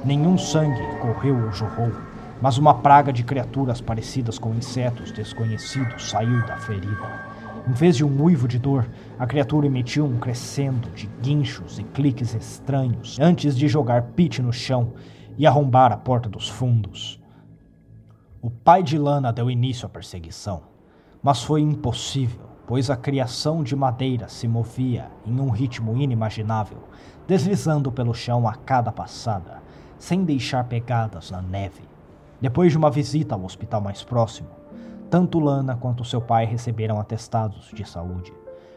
Nenhum 0.05 0.37
sangue 0.37 0.83
correu 1.01 1.47
ou 1.47 1.53
jorrou, 1.53 1.92
mas 2.40 2.59
uma 2.59 2.75
praga 2.75 3.12
de 3.12 3.25
criaturas 3.25 3.81
parecidas 3.81 4.38
com 4.38 4.55
insetos 4.55 5.11
desconhecidos 5.11 6.11
saiu 6.11 6.44
da 6.46 6.57
ferida. 6.57 7.37
Em 7.68 7.72
vez 7.72 7.96
de 7.96 8.05
um 8.05 8.22
uivo 8.22 8.46
de 8.46 8.59
dor, 8.59 8.88
a 9.18 9.27
criatura 9.27 9.66
emitiu 9.66 10.05
um 10.05 10.18
crescendo 10.18 10.88
de 10.90 11.09
guinchos 11.20 11.79
e 11.79 11.83
cliques 11.83 12.35
estranhos 12.35 13.18
antes 13.18 13.57
de 13.57 13.66
jogar 13.66 14.03
Pete 14.14 14.40
no 14.40 14.53
chão 14.53 14.92
e 15.37 15.46
arrombar 15.46 15.92
a 15.92 15.96
porta 15.96 16.29
dos 16.29 16.49
fundos. 16.49 17.20
O 18.40 18.51
pai 18.51 18.83
de 18.83 18.96
Lana 18.96 19.33
deu 19.33 19.51
início 19.51 19.87
à 19.87 19.88
perseguição, 19.88 20.62
mas 21.20 21.42
foi 21.42 21.61
impossível, 21.61 22.46
pois 22.68 22.88
a 22.88 22.96
criação 22.96 23.64
de 23.64 23.75
madeira 23.75 24.29
se 24.29 24.46
movia 24.46 25.11
em 25.25 25.40
um 25.40 25.51
ritmo 25.51 25.96
inimaginável, 25.96 26.85
deslizando 27.27 27.90
pelo 27.90 28.14
chão 28.14 28.46
a 28.46 28.55
cada 28.55 28.92
passada, 28.92 29.61
sem 29.99 30.25
deixar 30.25 30.64
pegadas 30.64 31.33
na 31.33 31.42
neve. 31.42 31.95
Depois 32.40 32.70
de 32.70 32.79
uma 32.79 32.90
visita 32.90 33.35
ao 33.35 33.44
hospital 33.44 33.81
mais 33.81 34.05
próximo, 34.05 34.51
tanto 35.09 35.38
Lana 35.38 35.77
quanto 35.77 36.05
seu 36.05 36.20
pai 36.20 36.44
receberam 36.44 37.01
atestados 37.01 37.70
de 37.72 37.88
saúde, 37.88 38.33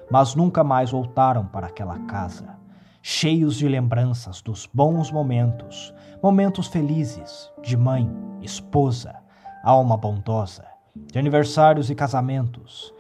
mas 0.10 0.34
nunca 0.36 0.64
mais 0.64 0.92
voltaram 0.92 1.46
para 1.46 1.68
aquela 1.68 2.00
casa, 2.00 2.58
cheios 3.02 3.56
de 3.56 3.68
lembranças 3.68 4.42
dos 4.42 4.68
bons 4.74 5.12
momentos, 5.12 5.94
momentos 6.22 6.68
felizes 6.68 7.52
de 7.62 7.76
mãe, 7.76 8.10
esposa 8.42 9.16
alma 9.64 9.98
bondosa, 9.98 10.64
de 10.96 11.20
aniversários 11.20 11.90
e 11.90 11.96
casamentos, 11.96 12.94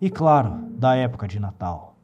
e 0.00 0.08
claro, 0.08 0.68
da 0.70 0.94
época 0.94 1.26
de 1.26 1.40
Natal. 1.40 1.96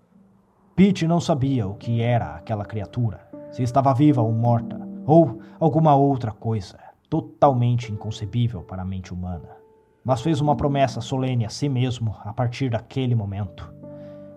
Pete 0.75 1.07
não 1.07 1.21
sabia 1.21 1.69
o 1.69 1.75
que 1.75 2.03
era 2.03 2.35
aquela 2.35 2.65
criatura, 2.65 3.21
se 3.53 3.63
estava 3.63 3.95
viva 3.95 4.21
ou 4.21 4.33
morta, 4.33 4.81
ou 5.07 5.41
alguma 5.61 5.95
outra 5.95 6.33
coisa 6.33 6.90
totalmente 7.11 7.93
inconcebível 7.93 8.63
para 8.63 8.83
a 8.83 8.85
mente 8.85 9.13
humana. 9.13 9.51
Mas 10.05 10.23
fez 10.23 10.41
uma 10.41 10.57
promessa 10.57 11.01
solene 11.01 11.45
a 11.45 11.51
si 11.51 11.69
mesmo 11.69 12.17
a 12.25 12.33
partir 12.33 12.71
daquele 12.71 13.15
momento. 13.15 13.71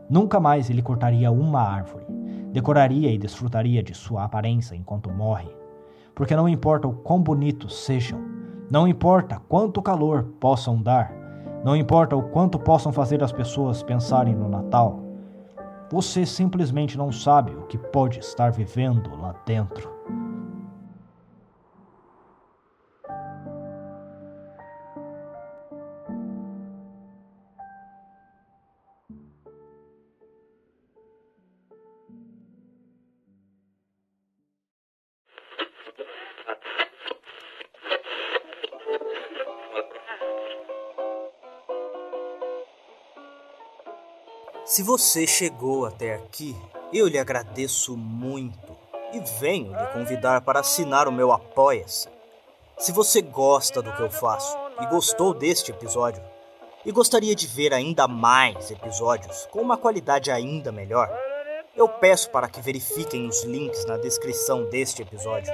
Nunca 0.10 0.40
mais 0.40 0.70
ele 0.70 0.82
cortaria 0.82 1.32
uma 1.32 1.62
árvore, 1.62 2.06
decoraria 2.52 3.12
e 3.12 3.18
desfrutaria 3.18 3.82
de 3.82 3.94
sua 3.94 4.24
aparência 4.24 4.76
enquanto 4.76 5.12
morre, 5.12 5.50
porque 6.14 6.36
não 6.36 6.50
importa 6.50 6.88
o 6.88 6.94
quão 6.94 7.22
bonitos 7.22 7.86
sejam, 7.86 8.20
não 8.70 8.88
importa 8.88 9.40
quanto 9.48 9.82
calor 9.82 10.24
possam 10.40 10.82
dar, 10.82 11.14
não 11.64 11.76
importa 11.76 12.16
o 12.16 12.24
quanto 12.24 12.60
possam 12.60 12.92
fazer 12.92 13.24
as 13.24 13.32
pessoas 13.32 13.82
pensarem 13.82 14.36
no 14.36 14.50
Natal, 14.50 15.00
você 15.90 16.26
simplesmente 16.26 16.98
não 16.98 17.12
sabe 17.12 17.52
o 17.52 17.68
que 17.68 17.78
pode 17.78 18.20
estar 18.20 18.52
vivendo 18.52 19.16
lá 19.16 19.36
dentro. 19.46 19.93
Se 44.74 44.82
você 44.82 45.28
chegou 45.28 45.86
até 45.86 46.16
aqui, 46.16 46.58
eu 46.92 47.08
lhe 47.08 47.20
agradeço 47.20 47.96
muito 47.96 48.76
e 49.14 49.20
venho 49.40 49.72
lhe 49.72 49.86
convidar 49.94 50.42
para 50.42 50.62
assinar 50.62 51.08
o 51.08 51.12
meu 51.12 51.32
Apoia-se. 51.32 52.10
Se 52.80 52.92
você 52.92 53.22
gosta 53.22 53.84
do 53.84 53.94
que 53.94 54.02
eu 54.02 54.10
faço 54.10 54.58
e 54.82 54.88
gostou 54.88 55.32
deste 55.32 55.70
episódio, 55.70 56.24
e 56.84 56.92
gostaria 56.92 57.36
de 57.36 57.46
ver 57.46 57.72
ainda 57.72 58.08
mais 58.08 58.72
episódios 58.72 59.48
com 59.52 59.62
uma 59.62 59.78
qualidade 59.78 60.32
ainda 60.32 60.72
melhor, 60.72 61.08
eu 61.76 61.88
peço 61.88 62.32
para 62.32 62.50
que 62.50 62.60
verifiquem 62.60 63.28
os 63.28 63.44
links 63.44 63.86
na 63.86 63.98
descrição 63.98 64.68
deste 64.72 65.04
episódio, 65.04 65.54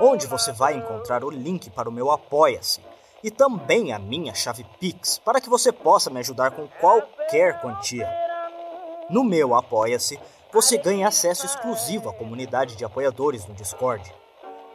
onde 0.00 0.28
você 0.28 0.52
vai 0.52 0.76
encontrar 0.76 1.24
o 1.24 1.30
link 1.30 1.68
para 1.68 1.88
o 1.88 1.92
meu 1.92 2.12
Apoia-se 2.12 2.80
e 3.24 3.28
também 3.28 3.92
a 3.92 3.98
minha 3.98 4.32
chave 4.36 4.64
Pix 4.78 5.18
para 5.18 5.40
que 5.40 5.50
você 5.50 5.72
possa 5.72 6.10
me 6.10 6.20
ajudar 6.20 6.52
com 6.52 6.68
qualquer 6.80 7.60
quantia. 7.60 8.25
No 9.08 9.22
meu 9.22 9.54
Apoia-se, 9.54 10.18
você 10.52 10.76
ganha 10.76 11.06
acesso 11.06 11.46
exclusivo 11.46 12.08
à 12.08 12.12
comunidade 12.12 12.74
de 12.74 12.84
apoiadores 12.84 13.46
no 13.46 13.54
Discord 13.54 14.12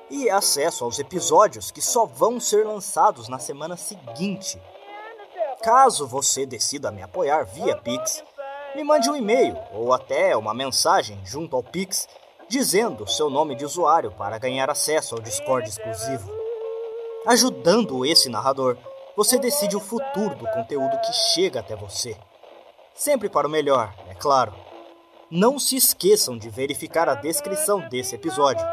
e 0.09 0.29
acesso 0.29 0.85
aos 0.85 0.99
episódios 0.99 1.69
que 1.69 1.81
só 1.81 2.05
vão 2.05 2.39
ser 2.39 2.65
lançados 2.65 3.27
na 3.27 3.39
semana 3.39 3.75
seguinte. 3.75 4.61
Caso 5.61 6.07
você 6.07 6.45
decida 6.45 6.91
me 6.91 7.01
apoiar 7.01 7.43
via 7.43 7.75
Pix, 7.75 8.23
me 8.73 8.83
mande 8.85 9.09
um 9.09 9.15
e-mail 9.17 9.57
ou 9.73 9.91
até 9.91 10.35
uma 10.37 10.53
mensagem 10.53 11.19
junto 11.25 11.55
ao 11.55 11.63
Pix 11.63 12.07
dizendo 12.47 13.07
seu 13.07 13.29
nome 13.29 13.55
de 13.55 13.65
usuário 13.65 14.11
para 14.11 14.37
ganhar 14.37 14.69
acesso 14.69 15.15
ao 15.15 15.21
Discord 15.21 15.67
exclusivo. 15.67 16.31
Ajudando 17.27 18.05
esse 18.05 18.29
narrador, 18.29 18.77
você 19.15 19.37
decide 19.37 19.75
o 19.75 19.81
futuro 19.81 20.35
do 20.35 20.47
conteúdo 20.47 20.99
que 21.01 21.11
chega 21.11 21.59
até 21.59 21.75
você. 21.75 22.17
Sempre 22.93 23.30
para 23.30 23.47
o 23.47 23.51
melhor, 23.51 23.93
é 24.10 24.13
claro. 24.13 24.54
Não 25.30 25.58
se 25.58 25.75
esqueçam 25.75 26.38
de 26.38 26.49
verificar 26.49 27.08
a 27.08 27.15
descrição 27.15 27.88
desse 27.89 28.15
episódio 28.15 28.65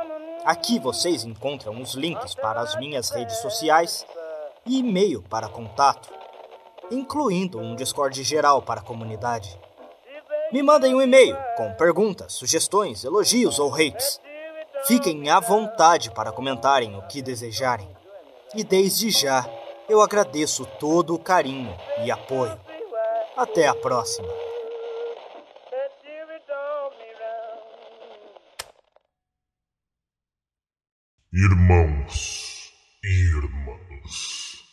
Aqui 0.49 0.79
vocês 0.79 1.25
encontram 1.25 1.79
os 1.79 1.93
links 1.93 2.35
para 2.35 2.61
as 2.61 2.75
minhas 2.77 3.11
redes 3.11 3.37
sociais 3.39 4.07
e 4.65 4.79
e-mail 4.79 5.23
para 5.23 5.47
contato, 5.47 6.09
incluindo 6.91 7.59
um 7.59 7.77
Discord 7.77 8.23
geral 8.23 8.63
para 8.63 8.81
a 8.81 8.83
comunidade. 8.83 9.61
Me 10.51 10.63
mandem 10.63 10.95
um 10.95 11.03
e-mail 11.03 11.37
com 11.55 11.75
perguntas, 11.75 12.33
sugestões, 12.33 13.05
elogios 13.05 13.59
ou 13.59 13.75
hates. 13.75 14.19
Fiquem 14.87 15.29
à 15.29 15.39
vontade 15.39 16.11
para 16.13 16.33
comentarem 16.33 16.97
o 16.97 17.03
que 17.03 17.21
desejarem. 17.21 17.89
E 18.55 18.65
desde 18.65 19.11
já, 19.11 19.47
eu 19.87 20.01
agradeço 20.01 20.65
todo 20.81 21.15
o 21.15 21.19
carinho 21.19 21.77
e 22.03 22.11
apoio. 22.11 22.59
Até 23.39 23.69
a 23.69 23.75
próxima! 23.77 24.27
Irmãos 31.33 32.73
e 33.05 33.37
irmãs, 33.37 34.65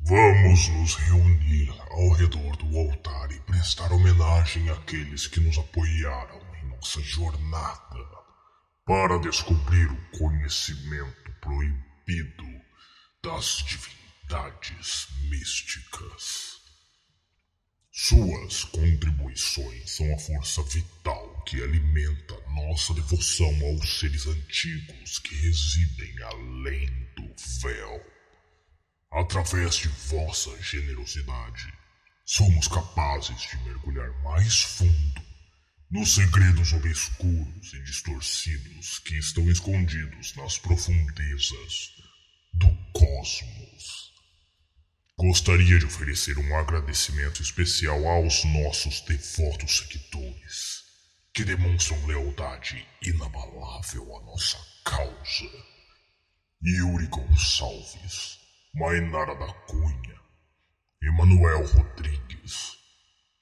vamos 0.00 0.68
nos 0.70 0.96
reunir 0.96 1.72
ao 1.92 2.10
redor 2.14 2.56
do 2.56 2.76
altar 2.80 3.30
e 3.30 3.38
prestar 3.42 3.92
homenagem 3.92 4.68
àqueles 4.70 5.28
que 5.28 5.38
nos 5.38 5.56
apoiaram 5.56 6.40
em 6.60 6.66
nossa 6.66 7.00
jornada 7.02 8.08
para 8.84 9.20
descobrir 9.20 9.86
o 9.86 10.18
conhecimento 10.18 11.30
proibido 11.40 12.60
das 13.22 13.58
divindades 13.58 15.06
místicas. 15.28 16.59
Suas 18.02 18.64
contribuições 18.64 19.90
são 19.90 20.10
a 20.14 20.18
força 20.18 20.62
vital 20.62 21.44
que 21.44 21.62
alimenta 21.62 22.34
nossa 22.48 22.94
devoção 22.94 23.54
aos 23.66 24.00
seres 24.00 24.26
antigos 24.26 25.18
que 25.18 25.34
residem 25.34 26.22
além 26.22 26.86
do 27.14 27.30
véu. 27.60 28.06
Através 29.12 29.74
de 29.74 29.88
vossa 29.88 30.50
generosidade, 30.62 31.70
somos 32.24 32.68
capazes 32.68 33.42
de 33.42 33.58
mergulhar 33.64 34.10
mais 34.22 34.62
fundo 34.62 35.22
nos 35.90 36.14
segredos 36.14 36.72
obscuros 36.72 37.74
e 37.74 37.82
distorcidos 37.82 38.98
que 39.00 39.18
estão 39.18 39.48
escondidos 39.50 40.34
nas 40.36 40.58
profundezas 40.58 41.92
do 42.54 42.74
cosmos. 42.94 44.10
Gostaria 45.20 45.78
de 45.78 45.84
oferecer 45.84 46.38
um 46.38 46.56
agradecimento 46.56 47.42
especial 47.42 48.08
aos 48.08 48.42
nossos 48.42 49.02
devotos 49.02 49.76
seguidores, 49.76 50.82
que 51.34 51.44
demonstram 51.44 52.06
lealdade 52.06 52.88
inabalável 53.02 54.16
à 54.16 54.22
nossa 54.22 54.56
causa. 54.82 55.44
Yuri 56.64 57.06
Gonçalves, 57.08 58.38
Mainara 58.74 59.34
da 59.34 59.52
Cunha, 59.66 60.20
Emanuel 61.02 61.66
Rodrigues, 61.66 62.78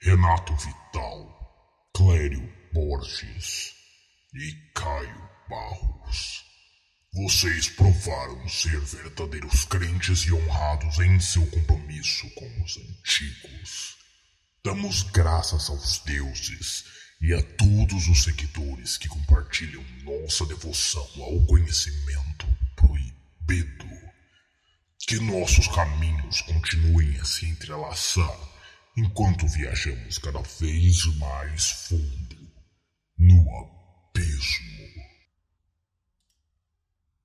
Renato 0.03 0.57
Vital, 0.57 1.93
Clério 1.95 2.53
Borges 2.73 3.73
e 4.35 4.53
Caio 4.75 5.31
Barros. 5.49 6.48
Vocês 7.13 7.69
provaram 7.71 8.49
ser 8.49 8.79
verdadeiros 8.81 9.65
crentes 9.65 10.21
e 10.21 10.33
honrados 10.33 10.99
em 10.99 11.19
seu 11.19 11.47
compromisso 11.47 12.29
com 12.35 12.63
os 12.63 12.77
antigos. 12.77 13.97
Damos 14.63 15.03
graças 15.03 15.71
aos 15.71 16.01
deuses 16.01 16.85
e 17.21 17.33
a 17.33 17.43
todos 17.43 18.09
os 18.09 18.23
seguidores 18.23 18.99
que 18.99 19.09
compartilham 19.09 19.83
nossa 20.05 20.45
devoção 20.47 21.09
ao 21.17 21.47
conhecimento 21.47 22.47
proibido. 22.77 23.89
Que 25.07 25.19
nossos 25.19 25.67
caminhos 25.69 26.43
continuem 26.43 27.19
a 27.19 27.25
se 27.25 27.47
entrelaçar 27.47 28.39
enquanto 28.97 29.49
viajamos 29.49 30.19
cada 30.19 30.43
vez 30.43 31.07
mais 31.17 31.71
fundo 31.89 32.53
no 33.19 33.41
abismo. 34.15 34.78